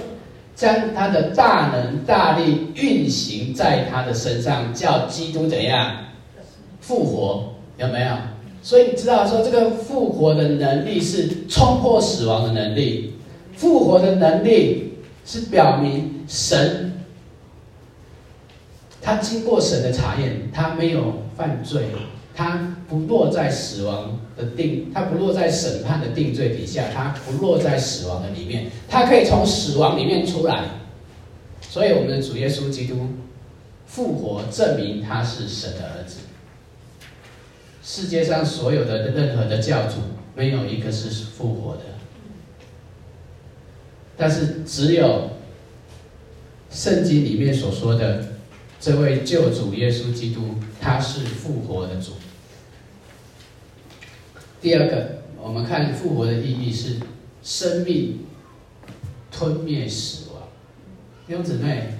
[0.55, 6.05] 将他的大能大力运行在他的身上，叫基督怎样
[6.79, 7.55] 复活？
[7.77, 8.15] 有没有？
[8.63, 13.13] 所以你知道说这个复活的能力是冲破死亡的能力，
[13.55, 14.89] 复活的能力。
[15.25, 16.99] 是表明神
[19.01, 21.83] 他经过神的查验，他没有犯罪，
[22.35, 30.65] 他不落在死亡的定，他不落在审判的定罪底下，他不落在死亡的里面，他可以从死亡里面出来。
[31.61, 32.95] 所以，我们的主耶稣基督
[33.85, 36.17] 复活，证明他是神的儿子。
[37.83, 39.95] 世界上所有的任何的教主，
[40.35, 41.81] 没有一个是复活的，
[44.15, 45.31] 但是只有
[46.71, 48.25] 圣经里面所说的
[48.79, 52.13] 这位救主耶稣基督，他是复活的主。
[54.61, 56.95] 第二个，我们看复活的意义是
[57.43, 58.19] 生命
[59.29, 60.43] 吞灭死亡。
[61.27, 61.95] 弟兄姊妹，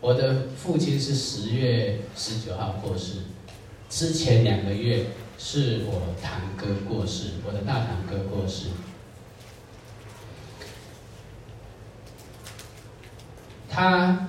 [0.00, 3.14] 我的父亲是十月十九号过世。
[3.90, 5.04] 之前两个月
[5.36, 8.68] 是我堂哥过世，我的大堂哥过世。
[13.68, 14.28] 他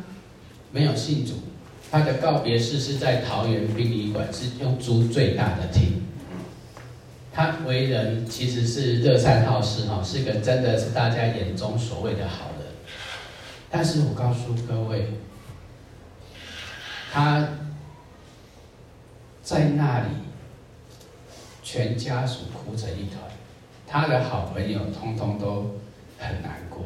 [0.71, 1.33] 没有信主，
[1.91, 6.01] 他的告别式是在桃园殡仪馆，是用租最大的厅。
[7.31, 12.67] 他为人其实是乐善好施哈，是个真的是大家眼中所谓的好人。
[13.69, 15.07] 但是我告诉各位，
[17.13, 17.47] 他。
[19.43, 20.07] 在那里，
[21.63, 23.19] 全家属哭成一团，
[23.87, 25.79] 他的好朋友通通都
[26.19, 26.85] 很难过。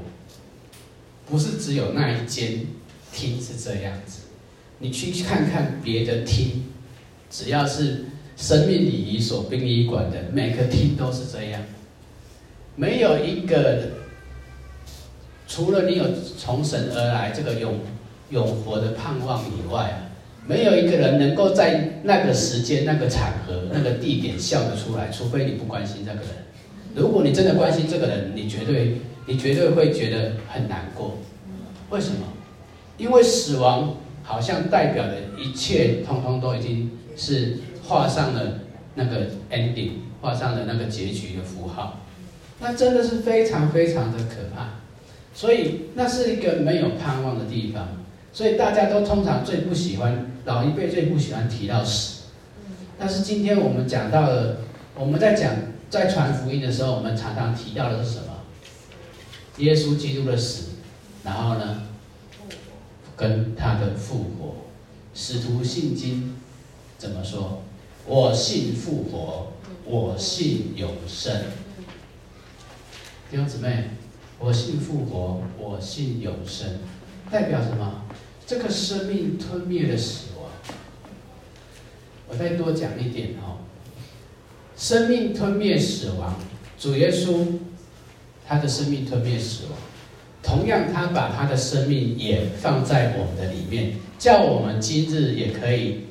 [1.28, 2.66] 不是只有那一间
[3.12, 4.22] 厅是这样子，
[4.80, 6.64] 你去看看别的厅，
[7.30, 8.06] 只要是
[8.38, 11.62] 生命礼仪所殡仪馆的每个厅都是这样，
[12.76, 13.90] 没有一个，
[15.48, 16.06] 除了你有
[16.38, 17.80] 从神而来这个永
[18.30, 20.05] 永活的盼望以外。
[20.48, 26.30] 没有一个人能够在那个时间、那个场合、那个地点笑得出来，除非你不关心这个人。
[26.94, 31.18] 如果你真的关心这个人，你绝对、你绝对会觉得很难过。
[31.90, 32.28] 为什么？
[32.98, 38.60] 因为死亡好像代表的一切，通通都已经是画上了
[38.94, 39.90] 那个 ending，
[40.22, 42.02] 画上了那个结局的符号。
[42.60, 44.76] 那真的是非常非常的可怕。
[45.34, 48.05] 所以那是一个没有盼望的地方。
[48.36, 50.30] 所以大家都通常最不喜欢。
[50.44, 52.24] 老一辈最不喜欢提到死，
[53.00, 54.58] 但是今天我们讲到了，
[54.94, 55.56] 我们在讲
[55.90, 58.26] 在传福音的时候，我们常常提到的是什么？
[59.60, 60.72] 耶稣基督的死，
[61.24, 61.84] 然后呢，
[63.16, 64.56] 跟他的复活。
[65.14, 66.36] 使徒信经
[66.98, 67.64] 怎么说？
[68.06, 69.54] 我信复活，
[69.86, 71.34] 我信永生。
[73.32, 73.92] 弟兄姊妹，
[74.38, 76.68] 我信复活，我信永生，
[77.32, 77.95] 代表什么？
[78.46, 80.50] 这个生命吞灭的死亡。
[82.28, 83.58] 我再多讲一点哦，
[84.76, 86.36] 生命吞灭死亡，
[86.78, 87.46] 主耶稣
[88.48, 89.74] 他的生命吞灭死亡，
[90.44, 96.02] 同样他把他的生命也放在我们的里面，叫我们今日也可以，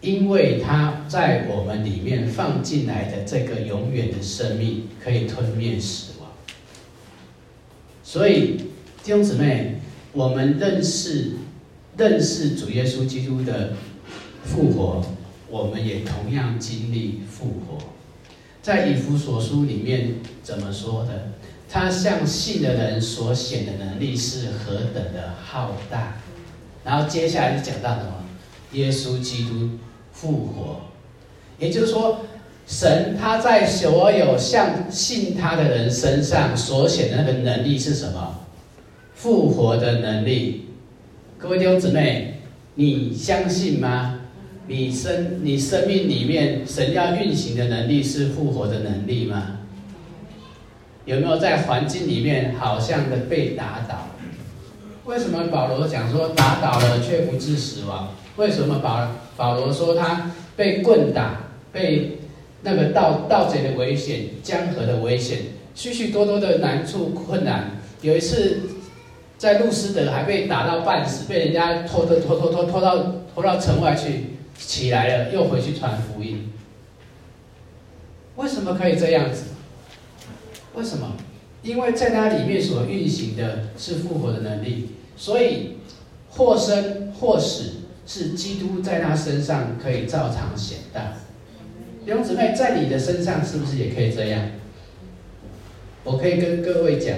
[0.00, 6.30] 因为他在我们里面放进来的这个永远的生命，可以吞灭死亡。
[8.02, 8.56] 所以
[9.02, 9.80] 弟兄姊妹，
[10.12, 11.32] 我们认识
[11.96, 13.72] 认识主耶稣基督的
[14.44, 15.04] 复活。
[15.50, 17.78] 我们也同样经历复活，
[18.60, 21.28] 在以弗所书里面怎么说的？
[21.70, 26.16] 他向信的人所显的能力是何等的浩大。
[26.84, 28.12] 然后接下来就讲到什么？
[28.72, 29.70] 耶稣基督
[30.12, 30.80] 复活，
[31.60, 32.22] 也就是说，
[32.66, 38.40] 神他在所有向信他的人身上所显的那个能力是什么？
[39.14, 40.63] 复活的能力。
[41.44, 42.36] 各位弟兄姊妹，
[42.74, 44.20] 你相信吗？
[44.66, 49.58] 你生你生命里面神要运行的能力是复活的能力吗？
[51.04, 54.08] 有没有在环境里面好像的被打倒？
[55.04, 58.14] 为什么保罗讲说打倒了却不致死亡？
[58.36, 62.20] 为什么保保罗说他被棍打，被
[62.62, 65.40] 那个盗盗贼的危险、江河的危险、
[65.74, 67.72] 许许多多的难处困难？
[68.00, 68.62] 有一次
[69.38, 72.96] 在路斯德还被打到半死，被人家拖拖拖拖拖拖到
[73.34, 74.34] 拖到城外去。
[74.56, 76.52] 起来了，又回去传福音。
[78.36, 79.46] 为什么可以这样子？
[80.74, 81.16] 为什么？
[81.60, 85.78] 因为在它里面所运行的是复活的能力，所以
[86.30, 87.72] 或生或死
[88.06, 91.14] 是基督在他身上可以照常显大。
[92.06, 94.50] 弟兄姊妹，在你的身上是不是也可以这样？
[96.04, 97.16] 我可以跟各位讲，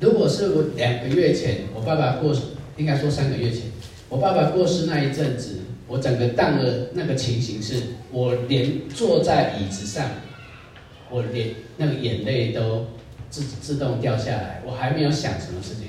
[0.00, 2.42] 如果是我两个月前，我爸爸过世，
[2.76, 3.62] 应该说三个月前，
[4.08, 5.60] 我爸爸过世那一阵子。
[5.88, 7.82] 我整个荡的那个情形是，
[8.12, 10.04] 我连坐在椅子上，
[11.08, 12.88] 我连那个眼泪都
[13.30, 14.62] 自自动掉下来。
[14.66, 15.84] 我还没有想什么事情，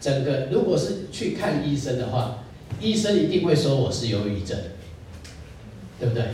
[0.00, 2.42] 整个如果是去看医生的话，
[2.80, 4.58] 医生一定会说我是忧郁症，
[6.00, 6.24] 对不对？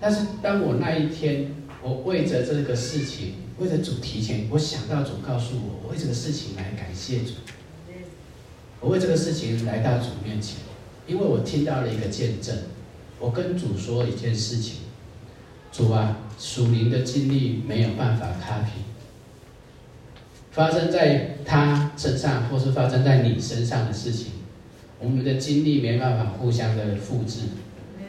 [0.00, 1.52] 但是当我那一天，
[1.82, 7.32] 我为着这个事情，为着主提前，我想到主告诉我，我为这个事情来感谢主，
[8.80, 10.56] 我为这个事情来到主面前，
[11.06, 12.56] 因为我听到了一个见证，
[13.20, 14.76] 我跟主说一件事情，
[15.70, 18.82] 主啊，属灵的经历没有办法 copy，
[20.50, 24.32] 发生在他身上或是发生在你身上的事情，
[24.98, 27.40] 我们的经历没办法互相的复制。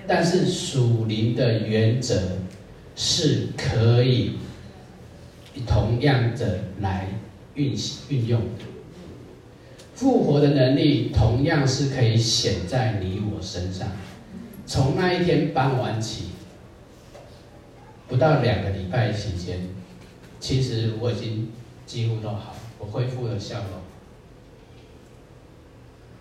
[0.05, 2.19] 但是属灵的原则
[2.93, 4.33] 是可以
[5.61, 7.07] 同样的来
[7.55, 8.41] 运行运用，
[9.95, 13.89] 复活的能力同样是可以显在你我身上。
[14.65, 16.29] 从那一天傍晚起，
[18.07, 19.69] 不到两个礼拜期间，
[20.39, 21.51] 其实我已经
[21.85, 23.81] 几乎都好，我恢复了笑容。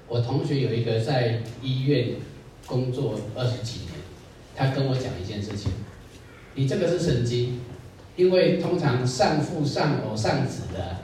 [0.09, 2.15] 我同学有一个在医院。
[2.65, 3.91] 工作二十几年，
[4.55, 5.73] 他跟我讲一件事情，
[6.55, 7.61] 你这个是神经，
[8.17, 10.97] 因为通常上父上偶上子的，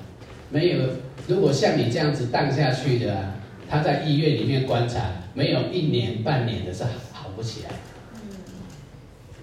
[0.50, 0.78] 没有，
[1.26, 3.34] 如果像你这样子荡下去的，
[3.68, 7.70] 他在医院里面观察，没有一年半年的是好不起来。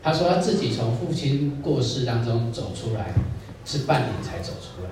[0.02, 3.14] 他说他自己从父亲过世当中走出来，
[3.66, 4.90] 是半年才走出来。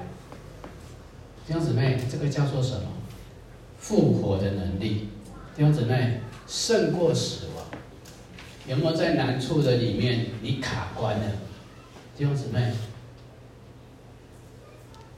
[1.45, 2.87] 弟兄姊妹，这个叫做什么？
[3.77, 5.09] 复活的能力。
[5.55, 6.19] 弟兄姊妹。
[6.45, 7.65] 胜过死亡，
[8.67, 11.25] 有没有在难处的里面你卡关了？
[12.15, 12.71] 弟兄姊妹，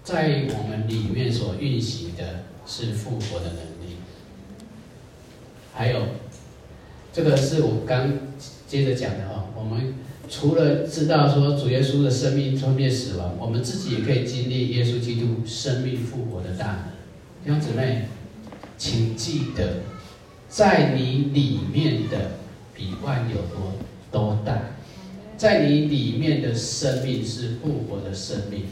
[0.02, 3.98] 在我们里面所运行的是复活的能力。
[5.74, 6.02] 还有，
[7.12, 8.14] 这个是我刚
[8.66, 9.50] 接着讲的哦。
[9.56, 9.96] 我们
[10.30, 16.86] 除了知道说主耶稣的生命吞灭死亡，我们自己也可以经历耶稣基督生命复活的大能。
[17.44, 18.06] 弟兄姊妹，
[18.78, 19.82] 请记得。
[20.48, 22.32] 在你里面的
[22.74, 23.74] 比万有多
[24.10, 24.58] 都大，
[25.46, 28.64] 在你里面的生命是复活的生命，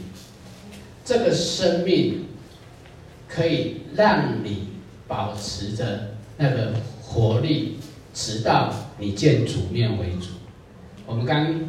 [1.04, 2.24] 这个生命
[3.28, 4.70] 可以让你
[5.06, 7.76] 保持着那个活力，
[8.12, 10.30] 直到你见主面为主。
[11.06, 11.60] 我们刚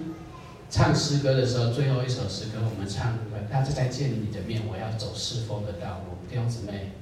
[0.72, 6.18] 唱诗歌的时候，最后一首诗歌我们唱过，他是在见你的面，我要走侍奉的道路。
[6.28, 6.94] 弟兄姊妹，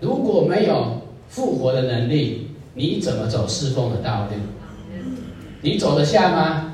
[0.00, 1.00] 如果没有。
[1.28, 4.32] 复活的能力，你怎么走侍奉的道路？
[5.62, 6.73] 你走得下吗？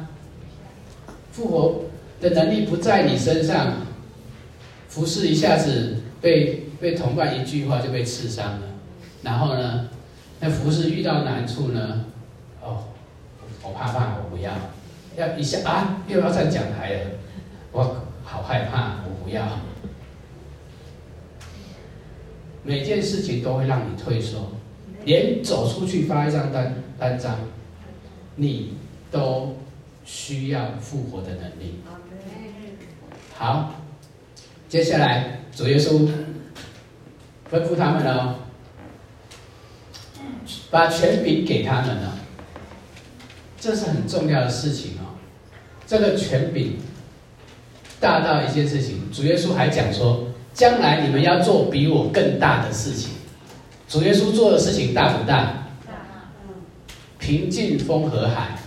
[1.40, 1.84] 复活
[2.20, 3.76] 的能力不在你身上，
[4.88, 8.66] 服侍一下子被被同伴一句话就被刺伤了，
[9.22, 9.88] 然后呢，
[10.38, 12.04] 那服侍遇到难处呢？
[12.62, 12.84] 哦，
[13.62, 14.52] 我怕怕，我不要，
[15.16, 17.00] 要一下啊，又要上讲台了，
[17.72, 19.42] 我好害怕，我不要。
[22.62, 24.52] 每件事情都会让你退缩，
[25.06, 27.38] 连走出去发一张单单张，
[28.36, 28.74] 你
[29.10, 29.56] 都
[30.12, 31.78] 需要复活的能力。
[33.36, 33.74] 好，
[34.68, 36.08] 接下来主耶稣
[37.48, 38.34] 吩咐他们哦，
[40.68, 42.18] 把权柄给他们了，
[43.60, 45.14] 这是很重要的事情哦。
[45.86, 46.78] 这个权柄
[48.00, 50.26] 大到一件事情，主耶稣还讲说。
[50.52, 53.12] 将来你们要做比我更大的事情。
[53.88, 55.44] 主耶稣做的事情大不大？
[55.86, 55.92] 大。
[57.20, 58.58] 平静风和海，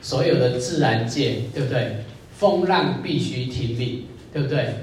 [0.00, 2.04] 所有的自然界，对不对？
[2.36, 4.74] 风浪必须听命，对不对？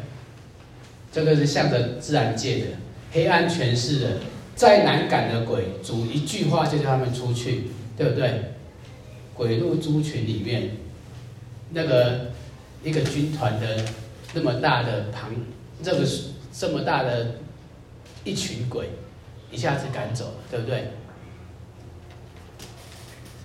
[1.11, 2.65] 这个是向着自然界的。
[3.11, 4.18] 黑暗权势的，
[4.55, 7.63] 再难赶的鬼，主一句话就叫他们出去，
[7.97, 8.53] 对不对？
[9.34, 10.72] 鬼入猪群里面，
[11.72, 12.32] 那个
[12.84, 13.86] 一个军团的
[14.34, 15.32] 那么大的庞，
[15.84, 16.05] 这个。
[16.59, 17.36] 这么大的
[18.24, 18.89] 一群鬼，
[19.51, 20.88] 一下子赶走了，对不对？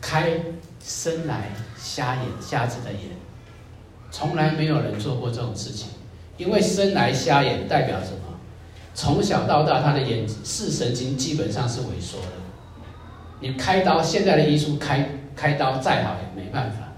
[0.01, 0.31] 开
[0.85, 3.01] 生来瞎眼瞎子的眼，
[4.11, 5.91] 从来没有人做过这种事情。
[6.39, 8.19] 因为生来瞎眼代表什么？
[8.95, 12.29] 从小到大，他的眼视神经基本上是萎缩的。
[13.41, 16.89] 你开刀，现在的医术开开刀再好也没办法。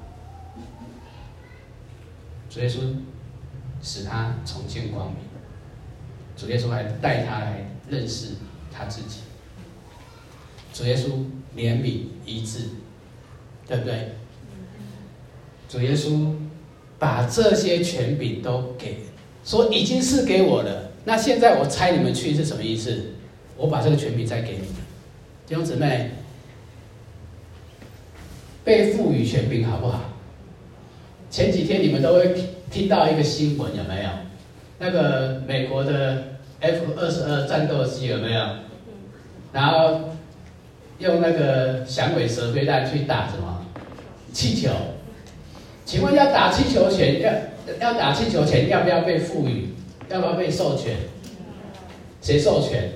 [2.48, 2.82] 所以说，
[3.82, 5.16] 使他重见光明。
[6.36, 8.30] 主耶稣还带他来认识
[8.72, 9.20] 他自己。
[10.72, 11.08] 主耶稣
[11.56, 12.70] 怜悯医治，
[13.66, 14.12] 对不对？
[15.68, 16.34] 主耶稣
[16.98, 18.98] 把这些权柄都给，
[19.44, 20.90] 说已经是给我了。
[21.04, 23.12] 那现在我差你们去是什么意思？
[23.56, 24.68] 我把这个权柄再给你们，
[25.46, 26.10] 弟兄姊妹，
[28.64, 30.00] 被赋予权柄好不好？
[31.30, 32.34] 前几天你们都会
[32.70, 34.10] 听到一个新闻，有没有？
[34.78, 38.46] 那个美国的 F 二十二战斗机有没有？
[39.52, 40.00] 然后
[40.98, 43.53] 用那个响尾蛇飞弹去打什么
[44.34, 44.68] 气球？
[45.86, 47.32] 请问要打气球前要
[47.80, 49.68] 要打气球前要不要被赋予？
[50.10, 50.96] 要不要被授权？
[52.20, 52.90] 谁授权？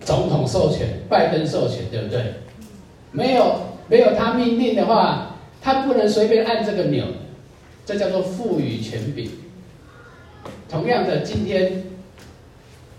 [0.00, 2.34] 总统授权，拜登授权，对不对？
[3.12, 7.04] 没有没有他命令的话，他不能随便按这个钮，
[7.84, 9.30] 这叫做赋予权柄。
[10.68, 11.82] 同样的，今天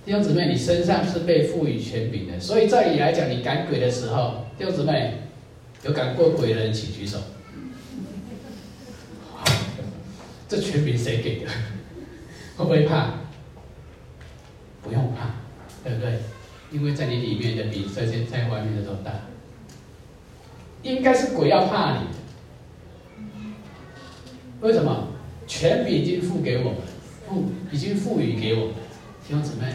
[0.06, 5.14] 弟兄姊妹，你身上是被赋予权柄的，所以在你来讲，你赶鬼的时候，弟兄姊妹
[5.84, 7.18] 有赶过鬼的人请举手。
[10.48, 11.52] 这权柄谁给的？
[12.58, 13.14] 会不会怕？
[14.84, 15.32] 不用怕，
[15.84, 16.20] 对不对？
[16.72, 19.12] 因为在你里面的比这些在外面的都大。
[20.84, 22.08] 应该是鬼要怕你，
[24.62, 25.08] 为什么？
[25.48, 26.76] 权柄已经赋给我们，
[27.28, 28.76] 赋已经赋予给我们，
[29.28, 29.74] 弟兄姊妹。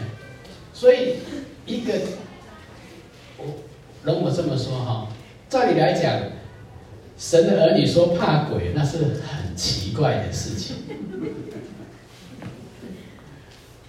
[0.73, 1.15] 所以
[1.65, 1.93] 一个，
[3.37, 3.45] 我
[4.03, 5.07] 容我这么说哈，
[5.49, 6.23] 照理来讲，
[7.17, 10.75] 神的儿女说怕鬼，那是很奇怪的事情，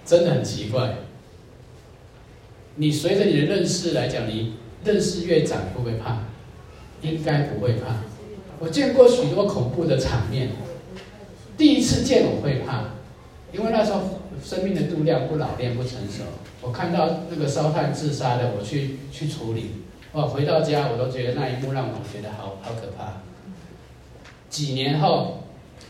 [0.06, 0.94] 真的很奇怪。
[2.76, 4.54] 你随着你的认识来讲，你
[4.84, 6.22] 认识越长，会不会怕？
[7.02, 7.96] 应该不会怕。
[8.60, 10.50] 我见过许多恐怖的场面，
[11.56, 12.90] 第一次见我会怕，
[13.52, 16.22] 因为那时候生命的度量不老练、不成熟。
[16.62, 19.72] 我看到那个烧炭自杀的，我去去处理。
[20.12, 23.22] 哇，回到家我都觉得那一幕让我觉得好好可怕。
[24.48, 25.44] 几年后，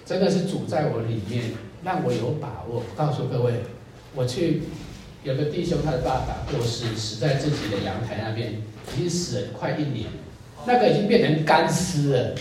[0.05, 1.53] 真的是主在我里面，
[1.85, 2.83] 让我有把握。
[2.97, 3.55] 告诉各位，
[4.15, 4.63] 我去。
[5.25, 8.53] 有个弟兄，他的爸爸过世，死在自己的阳台那边，
[8.95, 10.07] 已经死了快一年，
[10.65, 12.35] 那个已经变成干尸了，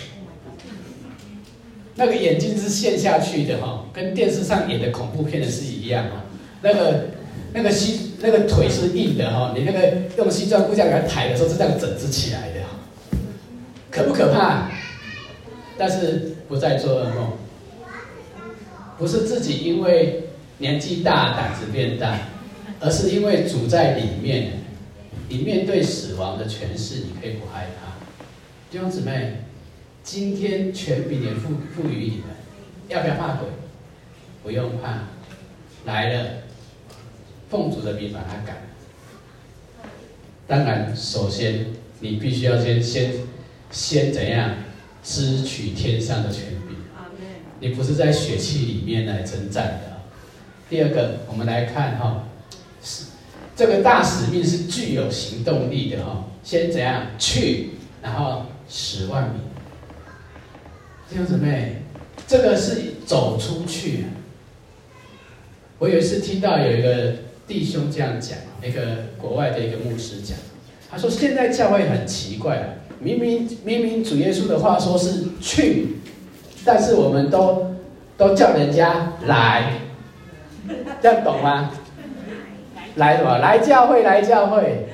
[1.96, 6.26] 那个眼睛是陷下去的哈，跟电视上演的恐怖片的是一样哈，
[6.62, 7.06] 那个
[7.52, 12.62] 那个心那个腿是硬的哈，你那个用西装裤这样给他抬的时候是这样整直起来的，
[13.92, 14.70] 可不可怕？
[15.78, 17.34] 但是不再做噩梦，
[18.98, 20.24] 不是自己因为
[20.58, 22.18] 年纪大胆子变大。
[22.80, 24.52] 而是因为主在里面，
[25.30, 27.96] 你面对死亡的权势，你可以不害怕。
[28.70, 29.38] 弟兄姊妹，
[30.04, 32.28] 今天权柄也赋赋予你们，
[32.88, 33.48] 要不要怕鬼？
[34.44, 35.06] 不用怕，
[35.86, 36.30] 来了，
[37.50, 38.58] 奉主的名把它赶。
[40.48, 41.68] 当然，首先
[42.00, 43.12] 你必须要先先
[43.72, 44.56] 先怎样，
[45.04, 46.78] 支取天上的权柄。
[47.60, 50.02] 你不是在血气里面来征战的。
[50.70, 52.24] 第二个，我们来看哈。
[52.82, 53.06] 是
[53.56, 57.72] 这个大使命是具有行动力的哈，先怎样去，
[58.04, 59.40] 然后十万米，
[61.10, 61.82] 弟兄姊妹，
[62.28, 64.06] 这个是走出去。
[65.80, 67.16] 我有一次听到有一个
[67.48, 68.82] 弟兄这样讲，一个
[69.18, 70.38] 国外的一个牧师讲，
[70.92, 75.96] 他说现在教会很奇怪，明明明明主耶稣的话说是去，
[76.66, 77.76] 但是我们都
[78.18, 79.76] 都叫人家来，
[81.02, 81.72] 这样懂吗？
[82.96, 83.38] 来什么？
[83.38, 84.88] 来教会，来教会，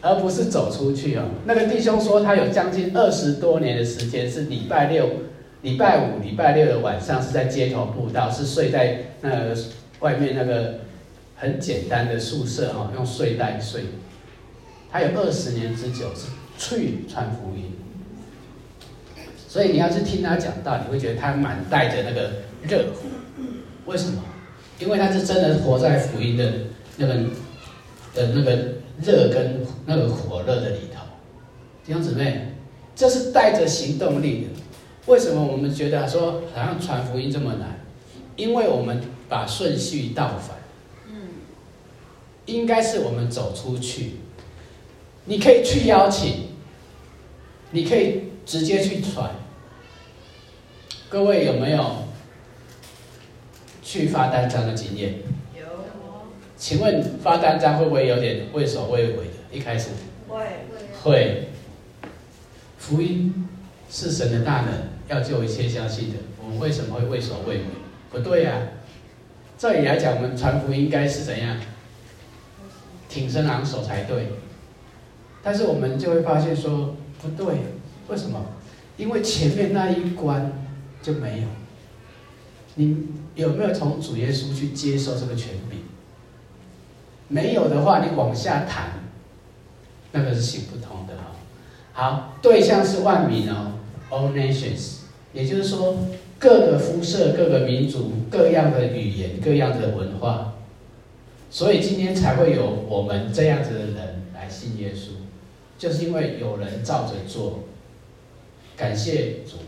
[0.00, 1.22] 而不是走出去哦。
[1.44, 5.08] 那个弟兄说，他有将近二十多年的时间，是礼拜六、
[5.60, 9.56] 礼拜五、礼拜六的晚上是在街头布道，是睡在那个
[10.00, 10.80] 外面那个
[11.42, 13.82] 很简单的宿舍哈，用睡袋睡。
[14.92, 17.72] 他有二十年之久是去传福音，
[19.48, 22.30] 所以你要是听他讲道，你会觉得他满带着那个
[22.62, 23.08] 热火。
[23.86, 24.22] 为什么？
[24.78, 26.52] 因为他是真的活在福音的。
[26.98, 27.14] 那个
[28.14, 28.52] 的那个
[29.02, 31.02] 热跟那个火热的里头，
[31.84, 32.52] 弟兄姊妹，
[32.94, 34.48] 这是带着行动力的。
[35.06, 37.80] 为什么我们觉得说好像传福音这么难？
[38.36, 40.61] 因为我们把顺序倒反。
[42.46, 44.16] 嗯，应该是我们走出去。
[45.24, 46.48] 你可以去邀请，
[47.70, 49.30] 你可以直接去传。
[51.08, 52.04] 各位有没有
[53.82, 55.14] 去发单张的经验？
[55.56, 55.64] 有
[56.56, 59.32] 请问发单张会不会有点畏首畏尾的？
[59.52, 59.90] 一开始
[60.28, 60.44] 会
[61.02, 61.48] 会。
[62.78, 63.48] 福音
[63.88, 64.72] 是神的大能，
[65.08, 66.16] 要救一切相信的。
[66.42, 67.62] 我们为什么会畏首畏尾？
[68.10, 68.58] 不对呀、啊。
[69.56, 71.56] 照理来讲，我们传福音应该是怎样？
[73.12, 74.28] 挺身昂首才对。
[75.42, 77.56] 但是我们就会发现说不对，
[78.08, 78.40] 为什么？
[78.96, 80.52] 因为前面那一关
[81.02, 81.48] 就没有。
[82.76, 85.80] 你有没有从主耶稣去接受这个权柄？
[87.28, 88.92] 没有的话，你往下谈，
[90.12, 91.32] 那个是行不通的哈。
[91.92, 93.72] 好，对象是万民哦
[94.10, 95.00] ，all nations，
[95.32, 95.98] 也就是说
[96.38, 100.54] 各个肤色、各个民族、各样的语言、各样的文化，
[101.52, 105.10] 所以今天才会有我们这样子的人来信耶稣，
[105.76, 107.64] 就是因为有人照着做。
[108.74, 109.58] 感谢主，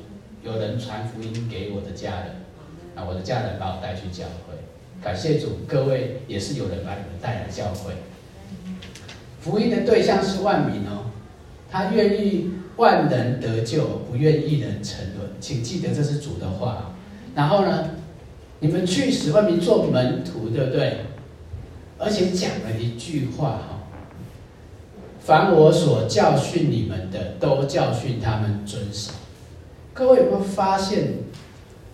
[0.42, 2.36] 有人传福音给我的家人，
[2.94, 4.54] 啊，我的家人把我带去教会。
[5.02, 7.92] 感谢主，各位也是有人把你们带来教会。
[9.42, 11.12] 福音的对象是万民哦，
[11.70, 15.28] 他愿意万人得救，不愿一人沉沦。
[15.38, 16.94] 请记得这是主的话。
[17.34, 17.90] 然后呢，
[18.60, 21.00] 你们去使万民做门徒，对不对？
[21.98, 23.82] 而且讲了一句话哈，
[25.20, 29.12] 凡我所教训你们的，都教训他们遵守。
[29.92, 31.14] 各位有没有发现，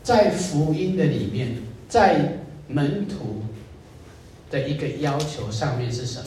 [0.02, 3.42] 在福音的里面，在门徒
[4.50, 6.26] 的一个要求上面是什么？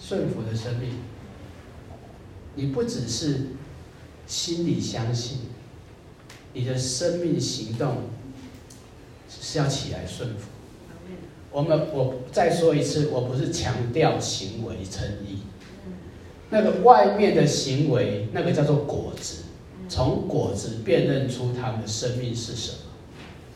[0.00, 0.90] 顺服的生命。
[2.54, 3.48] 你不只是
[4.26, 5.38] 心里相信，
[6.52, 8.04] 你的生命行动
[9.28, 10.46] 是要起来顺服。
[11.56, 15.38] 我们我再说一次，我不是强调行为称义，
[16.50, 19.44] 那个外面的行为，那个叫做果子，
[19.88, 22.78] 从果子辨认出他们的生命是什么。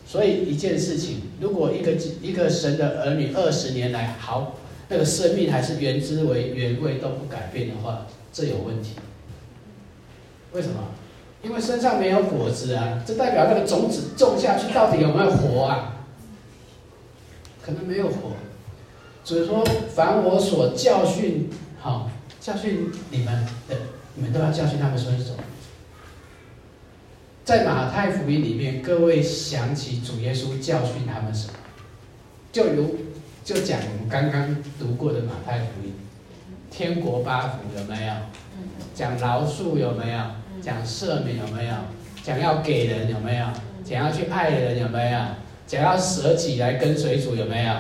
[0.07, 1.92] 所以一件事情，如果一个
[2.22, 4.57] 一个神的儿女二十年来好，
[4.88, 8.92] 那个生命还是原汁为原味都不改变的话，这有问题。
[10.55, 10.84] 为什么？
[11.42, 15.99] 因为身上没有果子啊，这代表那个种子种下去到底有没有活啊？
[17.65, 18.33] 可能没有活。
[19.23, 21.49] 所以说，凡我所教训，
[21.79, 23.77] 好教训你们的，
[24.15, 25.35] 你们都要教训他们遵守。
[27.45, 31.55] 在马太福音里面，各位想起主耶稣教训他们什么？
[32.53, 32.97] 就如
[33.45, 35.93] 就讲我们刚刚读过的马太福音，
[36.71, 38.13] 天国八福有没有？
[38.95, 40.21] 讲饶恕有没有？
[40.63, 41.75] 讲赦免有没有？
[42.23, 43.47] 讲要给人有没有？
[43.85, 45.19] 讲要去爱人有没有？
[45.71, 47.73] 想要舍己来跟随主有没有？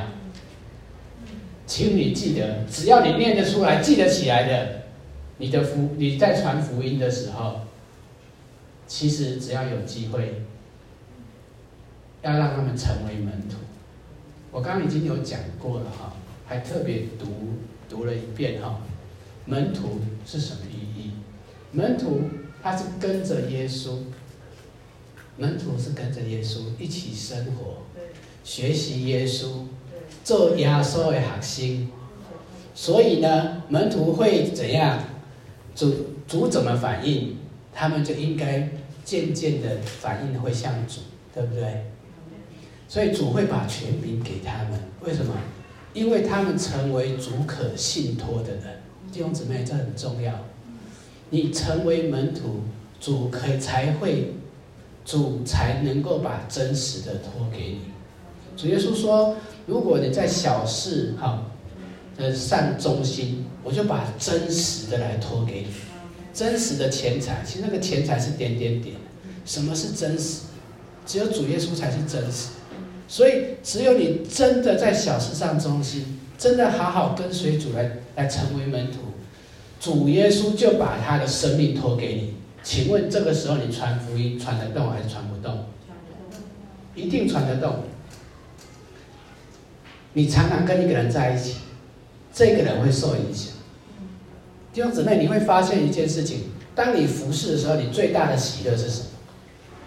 [1.66, 4.82] 请你记得，只要你念得出来、记得起来的，
[5.38, 7.62] 你的福你在传福音的时候。
[8.86, 10.42] 其实只要有机会，
[12.22, 13.56] 要让他们成为门徒。
[14.52, 16.12] 我刚刚已经有讲过了哈，
[16.46, 17.26] 还特别读
[17.88, 18.78] 读了一遍哈。
[19.46, 21.10] 门徒是什么意义？
[21.72, 22.22] 门徒
[22.62, 23.96] 他是跟着耶稣，
[25.40, 27.78] 门徒是跟着耶稣一起生活，
[28.44, 29.64] 学习耶稣，
[30.22, 31.88] 做耶稣的学生。
[32.74, 35.02] 所以呢，门徒会怎样？
[35.74, 35.94] 主
[36.28, 37.38] 主怎么反应？
[37.72, 38.68] 他们就应该
[39.02, 41.00] 渐渐的反应会像主，
[41.34, 41.86] 对不对？
[42.86, 45.34] 所以主会把权柄给他们，为什么？
[45.94, 48.82] 因为他们成为主可信托的人。
[49.10, 50.34] 弟兄姊妹，这很重要。
[51.30, 52.60] 你成为门徒，
[53.00, 54.34] 主可以才会，
[55.04, 57.80] 主才能够把真实的托给你。
[58.56, 59.36] 主耶稣说
[59.66, 61.46] ：“如果你在小事哈，
[62.16, 65.68] 呃，善忠心，我就把真实的来托给你。”
[66.32, 68.96] 真实的钱财，其实那个钱财是点点点。
[69.44, 70.42] 什么是真实？
[71.04, 72.50] 只有主耶稣才是真实。
[73.08, 78.98] 所以，只有你真的在小事上忠心，真的好好跟随主来来成为门徒，
[79.80, 82.34] 主耶稣就把他的生命托给你。
[82.70, 85.64] 请问这个时候你传福音传得动还是传不动？
[86.94, 87.80] 一定传得动。
[90.12, 91.56] 你常常跟一个人在一起，
[92.32, 93.54] 这个人会受影响。
[94.72, 96.42] 弟兄姊妹，你会发现一件事情：
[96.72, 99.06] 当你服侍的时候，你最大的喜乐是什么？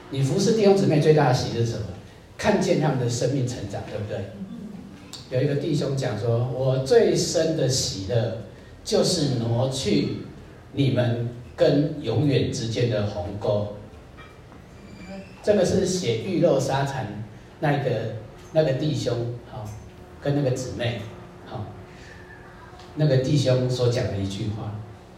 [0.10, 1.86] 你服侍弟兄姊妹最大的喜乐是什么？
[2.38, 4.26] 看见他们的生命成长，对不对？
[5.30, 8.40] 有一个弟兄讲说：“我最深的喜乐，
[8.84, 10.18] 就是挪去
[10.74, 13.76] 你们跟永远之间的鸿沟。”
[15.44, 17.24] 这个是写玉漏沙残
[17.60, 18.16] 那个
[18.54, 19.70] 那个弟兄，好，
[20.22, 21.02] 跟那个姊妹。
[22.96, 24.76] 那个弟兄所讲的一句话，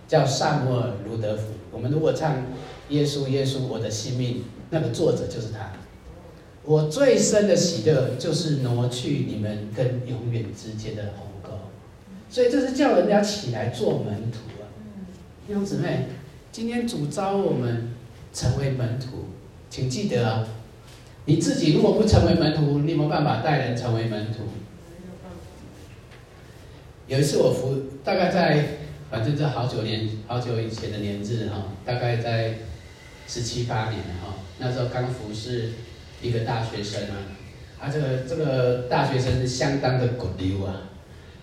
[0.07, 1.47] 叫撒母耳鲁德福。
[1.73, 2.37] 我们如果唱
[2.87, 5.73] “耶稣，耶稣，我的性命”，那个作者就是他。
[6.63, 11.49] 我最深的喜乐，就是挪去你们跟永远之间的鸿沟。
[12.29, 14.71] 所以这是叫人家起来做门徒啊！
[15.45, 16.05] 弟兄姊妹，
[16.55, 17.89] 今天主召我们
[18.33, 19.25] 成为门徒，
[19.69, 20.47] 请记得啊，
[21.25, 24.43] 你自己如果不成为门徒，你有没有办法带人成为门徒？
[27.07, 27.75] 有一次我服，
[28.05, 28.67] 大概在，
[29.11, 32.53] 反正这好久年，好久以前的年日哈，大概在
[33.27, 35.73] 十七八年哈，那时候刚服侍
[36.21, 37.15] 一个大学生啊，
[37.81, 40.83] 啊这个这个大学生是相当的滚溜啊，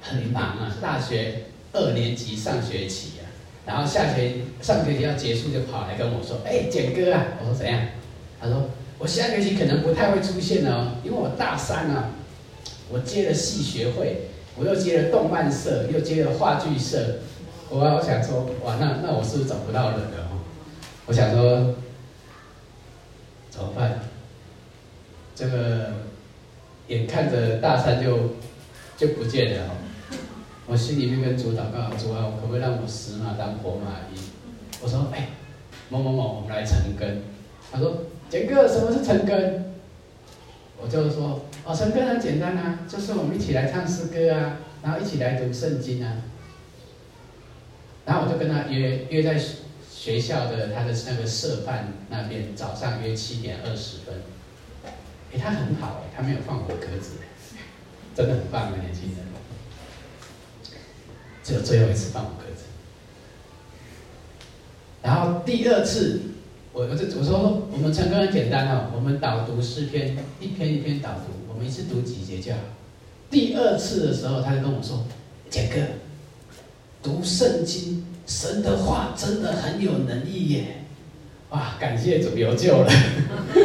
[0.00, 1.42] 很忙啊，大学
[1.74, 3.18] 二年级上学期，
[3.64, 7.80] 然后下学上学期要结束就跑来跟我说，哎简哥啊，我说怎样？
[8.40, 12.10] 他说我下学期可能不太会出现哦，因为我大三啊，
[12.90, 17.20] 我接了戏学会，我又接了动漫社，又接了话剧社，
[17.68, 20.42] 我我想说，哇，那那我是不是找不到人了哦？
[21.06, 21.74] 我想说，
[23.50, 24.00] 怎么办？
[25.34, 25.92] 这个
[26.88, 28.34] 眼看着大三就
[28.96, 29.70] 就不见了哦，
[30.66, 34.18] 我心里面跟主祷告，主啊，我可不可以让我死马当活马医？
[34.80, 35.30] 我说，哎，
[35.88, 37.22] 某某某，我们来成根。
[37.70, 39.74] 他说，杰哥，什么是成根？
[40.80, 46.22] 我就说，哦，成根很简单啊，就是我们一起来唱诗歌啊，然后一起来读圣经啊。
[48.04, 49.40] 然后我就跟他约约在
[49.90, 54.14] 学校的他的那个社办那边，早上约七点二十分。
[55.32, 57.14] 哎，他很好哎，他没有放我的鸽子，
[58.14, 59.31] 真的很棒的年轻人。
[61.42, 62.64] 只有最后一次放我鸽子。
[65.02, 66.20] 然后第二次，
[66.72, 72.58] 我我这我说我们成根很简单哦，我们导读诗篇，一篇一篇导读，我们一次读几节就好。
[73.30, 75.04] 第二次的时候，他就跟我说
[75.50, 75.80] ：“杰哥，
[77.02, 80.84] 读圣经，神的话真的很有能力耶。”
[81.50, 82.90] 哇，感谢主有救了，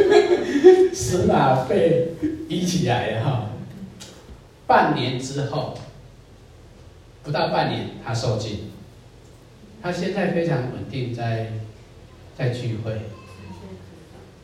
[0.93, 2.09] 死马被
[2.49, 3.49] 医起来了哈。
[4.65, 5.77] 半年之后，
[7.27, 8.71] 不到半年，他受浸。
[9.83, 11.51] 他现在非常稳定在，
[12.37, 13.01] 在聚会。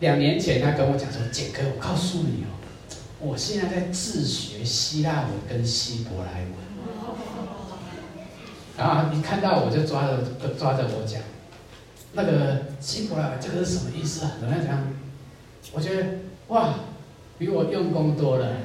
[0.02, 2.52] 两年前，他跟我讲说：“杰哥，我告诉你哦，
[3.22, 6.52] 我现在在自学希腊文跟希伯来文。”
[8.78, 10.22] 然后一看到我就抓着
[10.60, 11.22] 抓着我讲。
[12.12, 14.32] 那个希伯来，这个是什么意思啊？
[14.42, 14.94] 怎么样？
[15.72, 16.06] 我觉得
[16.50, 16.76] 哇，
[17.38, 18.58] 比我用功多了。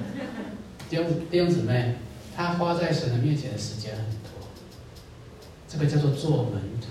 [0.91, 1.95] 弟兄弟兄姊妹，
[2.39, 4.47] 他花在神的面前的时间很多。
[5.67, 6.87] 这个叫做做门徒，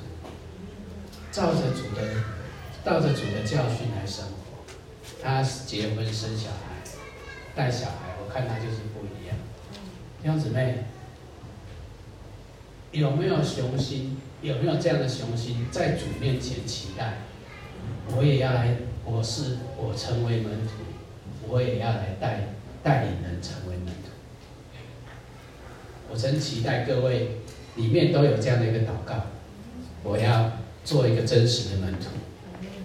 [1.32, 2.22] 照着主的，
[2.84, 4.66] 照着主的教训来生活。
[5.24, 6.84] 他结婚生小孩，
[7.56, 9.38] 带小孩，我看他就是不一样。
[10.22, 10.84] 弟兄姊妹，
[12.92, 14.18] 有没有雄心？
[14.42, 17.20] 有没有这样的雄心，在主面前期待？
[18.14, 18.76] 我也要来，
[19.06, 20.74] 我是我成为门徒，
[21.48, 22.50] 我也要来带
[22.84, 23.87] 带领人成为门。
[26.12, 27.38] 我真期待各位
[27.76, 29.16] 里面都有这样的一个祷告，
[30.04, 30.52] 我要
[30.84, 32.08] 做一个真实的门徒，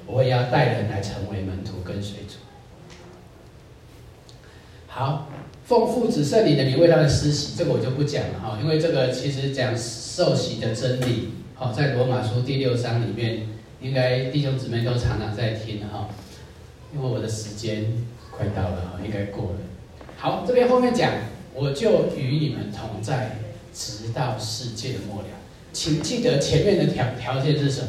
[0.07, 2.35] 我也要带人来成为门徒，跟随主。
[4.87, 5.29] 好，
[5.65, 11.31] 奉父子圣灵的名为他们施洗，这个我就不讲了哈，因为这个其实讲受洗的真理。
[11.55, 13.47] 好，在罗马书第六章里面，
[13.81, 16.09] 应该弟兄姊妹都常常在听哈。
[16.95, 17.87] 因为我的时间
[18.31, 19.59] 快到了哈，应该过了。
[20.19, 21.11] 好，这边后面讲，
[21.55, 23.39] 我就与你们同在，
[23.75, 25.29] 直到世界的末了。
[25.73, 27.89] 请记得前面的条条件是什么？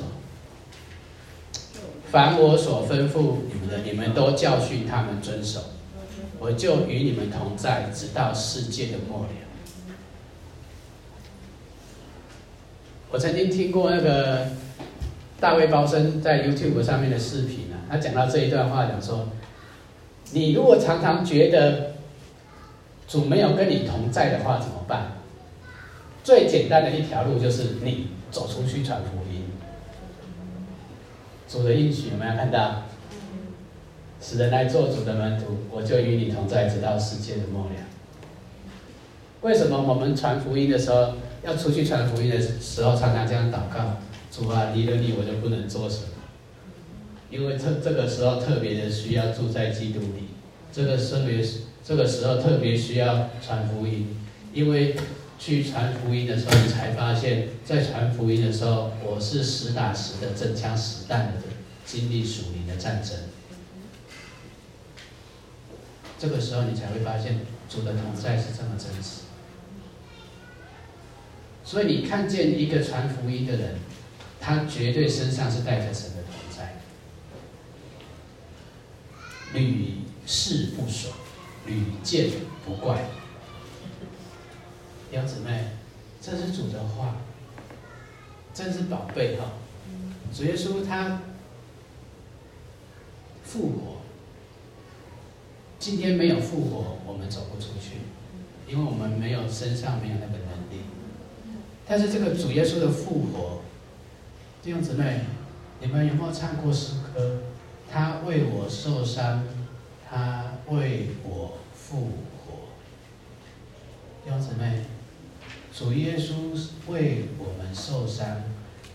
[2.11, 5.61] 凡我所吩咐你们的，你们都教训他们遵守。
[6.39, 9.29] 我就与你们同在，直到世界的末了。
[13.11, 14.47] 我曾经听过那个
[15.39, 19.29] 大卫鲍森在 YouTube 上面的视频啊，他讲到这一段话，讲说：
[20.31, 21.92] 你如果常常觉得
[23.13, 25.11] 主没有跟你同在的话，怎么办？
[26.23, 29.43] 最简单的一条路就是你走出去传福音。
[31.47, 32.85] 主的应许有没有看到？
[34.19, 37.71] 使人来做主的门徒，我就与你同在，直到世界的末了。
[39.41, 41.13] 为什么我们传福音的时候？
[41.43, 43.97] 要出去传福音的时候，常常这样祷告：
[44.31, 46.07] 主啊，离了你，我就不能做什么。
[47.29, 50.29] 因为这这个时候特别的需要住在基督里，
[50.71, 51.43] 这个特别
[51.83, 54.17] 这个时候特别需要传福音。
[54.53, 54.95] 因为
[55.39, 61.33] 去传福音的时候，你才发现，在传福音的时候，我是实打实的真枪实弹的
[61.85, 63.17] 经历属灵的战争。
[66.19, 69.23] 这个时候，你才会发现主的同在是这么真实。
[71.65, 73.75] 所以你看见一个传福音的人，
[74.39, 76.75] 他绝对身上是带着神的同在，
[79.53, 79.95] 屡
[80.27, 81.15] 试不爽，
[81.65, 82.29] 屡见
[82.65, 83.05] 不怪。
[85.11, 85.67] 杨姊妹，
[86.21, 87.15] 这是主的话，
[88.53, 89.53] 真是宝贝哈！
[90.33, 91.21] 主耶稣他
[93.43, 93.97] 复活，
[95.77, 97.97] 今天没有复活，我们走不出去，
[98.67, 100.83] 因为我们没有身上没有那个能力。
[101.87, 103.61] 但是这个主耶稣的复活，
[104.63, 105.21] 弟兄姊妹，
[105.79, 107.41] 你们有没有唱过诗歌？
[107.91, 109.43] 他为我受伤，
[110.09, 112.01] 他为我复
[112.45, 112.69] 活。
[114.23, 114.85] 弟兄姊妹，
[115.73, 116.33] 主耶稣
[116.87, 118.43] 为我们受伤，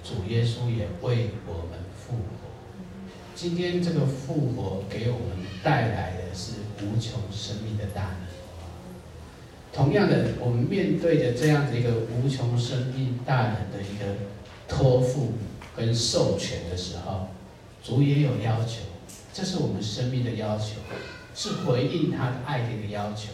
[0.03, 2.49] 主耶稣也为我们复活。
[3.35, 8.29] 今天这个复活给我们带来的是无穷生命的大能。
[9.71, 14.17] 同样的，我们面对着这样的一个无穷生命大能的一个
[14.67, 15.35] 托付
[15.77, 17.29] 跟授权的时候，
[17.85, 18.81] 主也有要求，
[19.33, 20.81] 这是我们生命的要求，
[21.39, 23.29] 是回应他的爱的一个要求。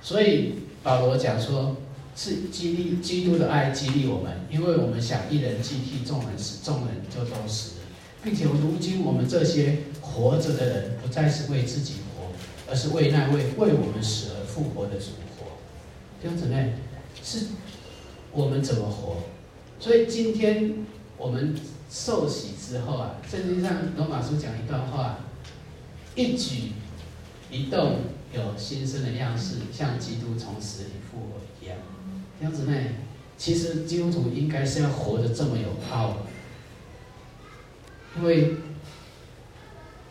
[0.00, 1.76] 所以保罗讲说，
[2.16, 7.86] 是激励基督的爱激励我们，因为我们想一人既替众人死，众人就都死了，
[8.24, 12.32] 并且如今我们这些活着的人，不再是为自己活，
[12.70, 15.46] 而是为那位为我们死而复活的主活。
[16.22, 16.72] 弟兄姊妹，
[17.22, 17.48] 是
[18.32, 19.18] 我们怎么活？
[19.78, 20.86] 所以今天
[21.18, 21.54] 我们
[21.90, 25.18] 受洗之后啊，圣经上罗马书讲一段话，
[26.14, 26.72] 一举
[27.50, 27.98] 一动。
[28.32, 31.76] 有新生的样式，像基督从死里复活一样。
[32.38, 32.72] 这样子呢，
[33.36, 36.14] 其实基督徒应该是要活得这么有 power，
[38.16, 38.54] 因为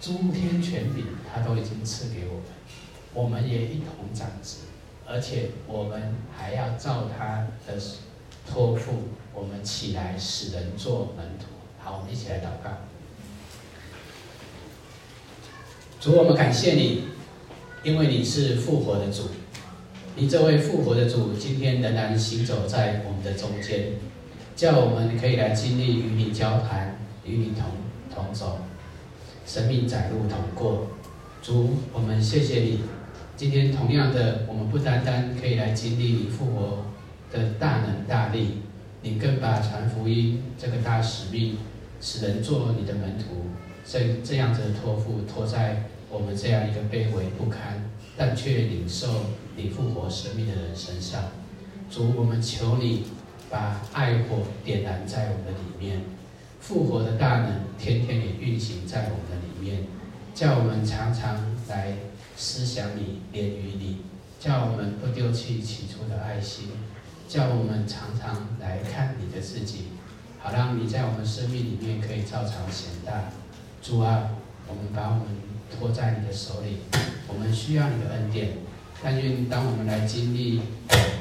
[0.02, 2.44] 诸天权柄他都已经赐给我们，
[3.14, 4.64] 我们也一同长子，
[5.08, 7.82] 而且我们还要照他的
[8.46, 11.46] 托付，我们起来使人做门徒。
[11.82, 12.80] 好，我们一起来祷告。
[16.02, 17.18] 主，我们感谢你。
[17.82, 19.24] 因为你是复活的主，
[20.18, 23.94] 你这位复活的主今天仍然行走在我们的中间，
[24.54, 27.64] 叫我们可以来经历与你交谈，与你同
[28.14, 28.60] 同走，
[29.46, 30.88] 生命窄路同过。
[31.42, 32.82] 主，我们谢谢你。
[33.38, 36.86] 今天同样的，我们不单单可以来经历你复活
[37.32, 38.58] 的大能大力，
[39.02, 41.58] 你更把传福音这个大使命，
[42.02, 43.46] 使人做你的门徒，
[43.86, 45.86] 这这样子的托付托在。
[46.12, 47.88] 我们这样一个卑微不堪，
[48.18, 51.22] 但却领受你复活生命的人身上，
[51.90, 53.06] 主，我们求你
[53.50, 56.02] 把爱火点燃在我们的里面，
[56.60, 59.84] 复活的大能天天也运行在我们的里面，
[60.34, 61.94] 叫我们常常来
[62.36, 63.98] 思想你、恋于你，
[64.40, 66.70] 叫我们不丢弃起初的爱心，
[67.28, 69.90] 叫我们常常来看你的自己，
[70.40, 73.32] 好让你在我们生命里面可以照常显大。
[73.84, 74.32] 主啊，
[74.68, 75.49] 我们把我们。
[75.70, 76.78] 托在你的手里，
[77.28, 78.50] 我们需要你的恩典。
[79.02, 80.62] 但愿当我们来经历、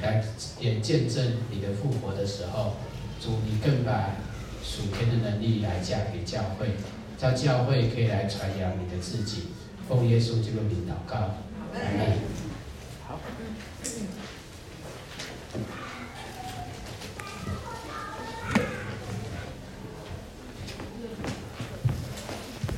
[0.02, 0.24] 来
[0.58, 2.74] 也见证你的复活的时候，
[3.20, 4.16] 主，你更把
[4.64, 6.70] 属天的能力来加给教会，
[7.16, 9.48] 叫教会可以来传扬你的自己。
[9.88, 11.16] 奉耶稣这个名祷告，
[11.72, 12.47] 阿门。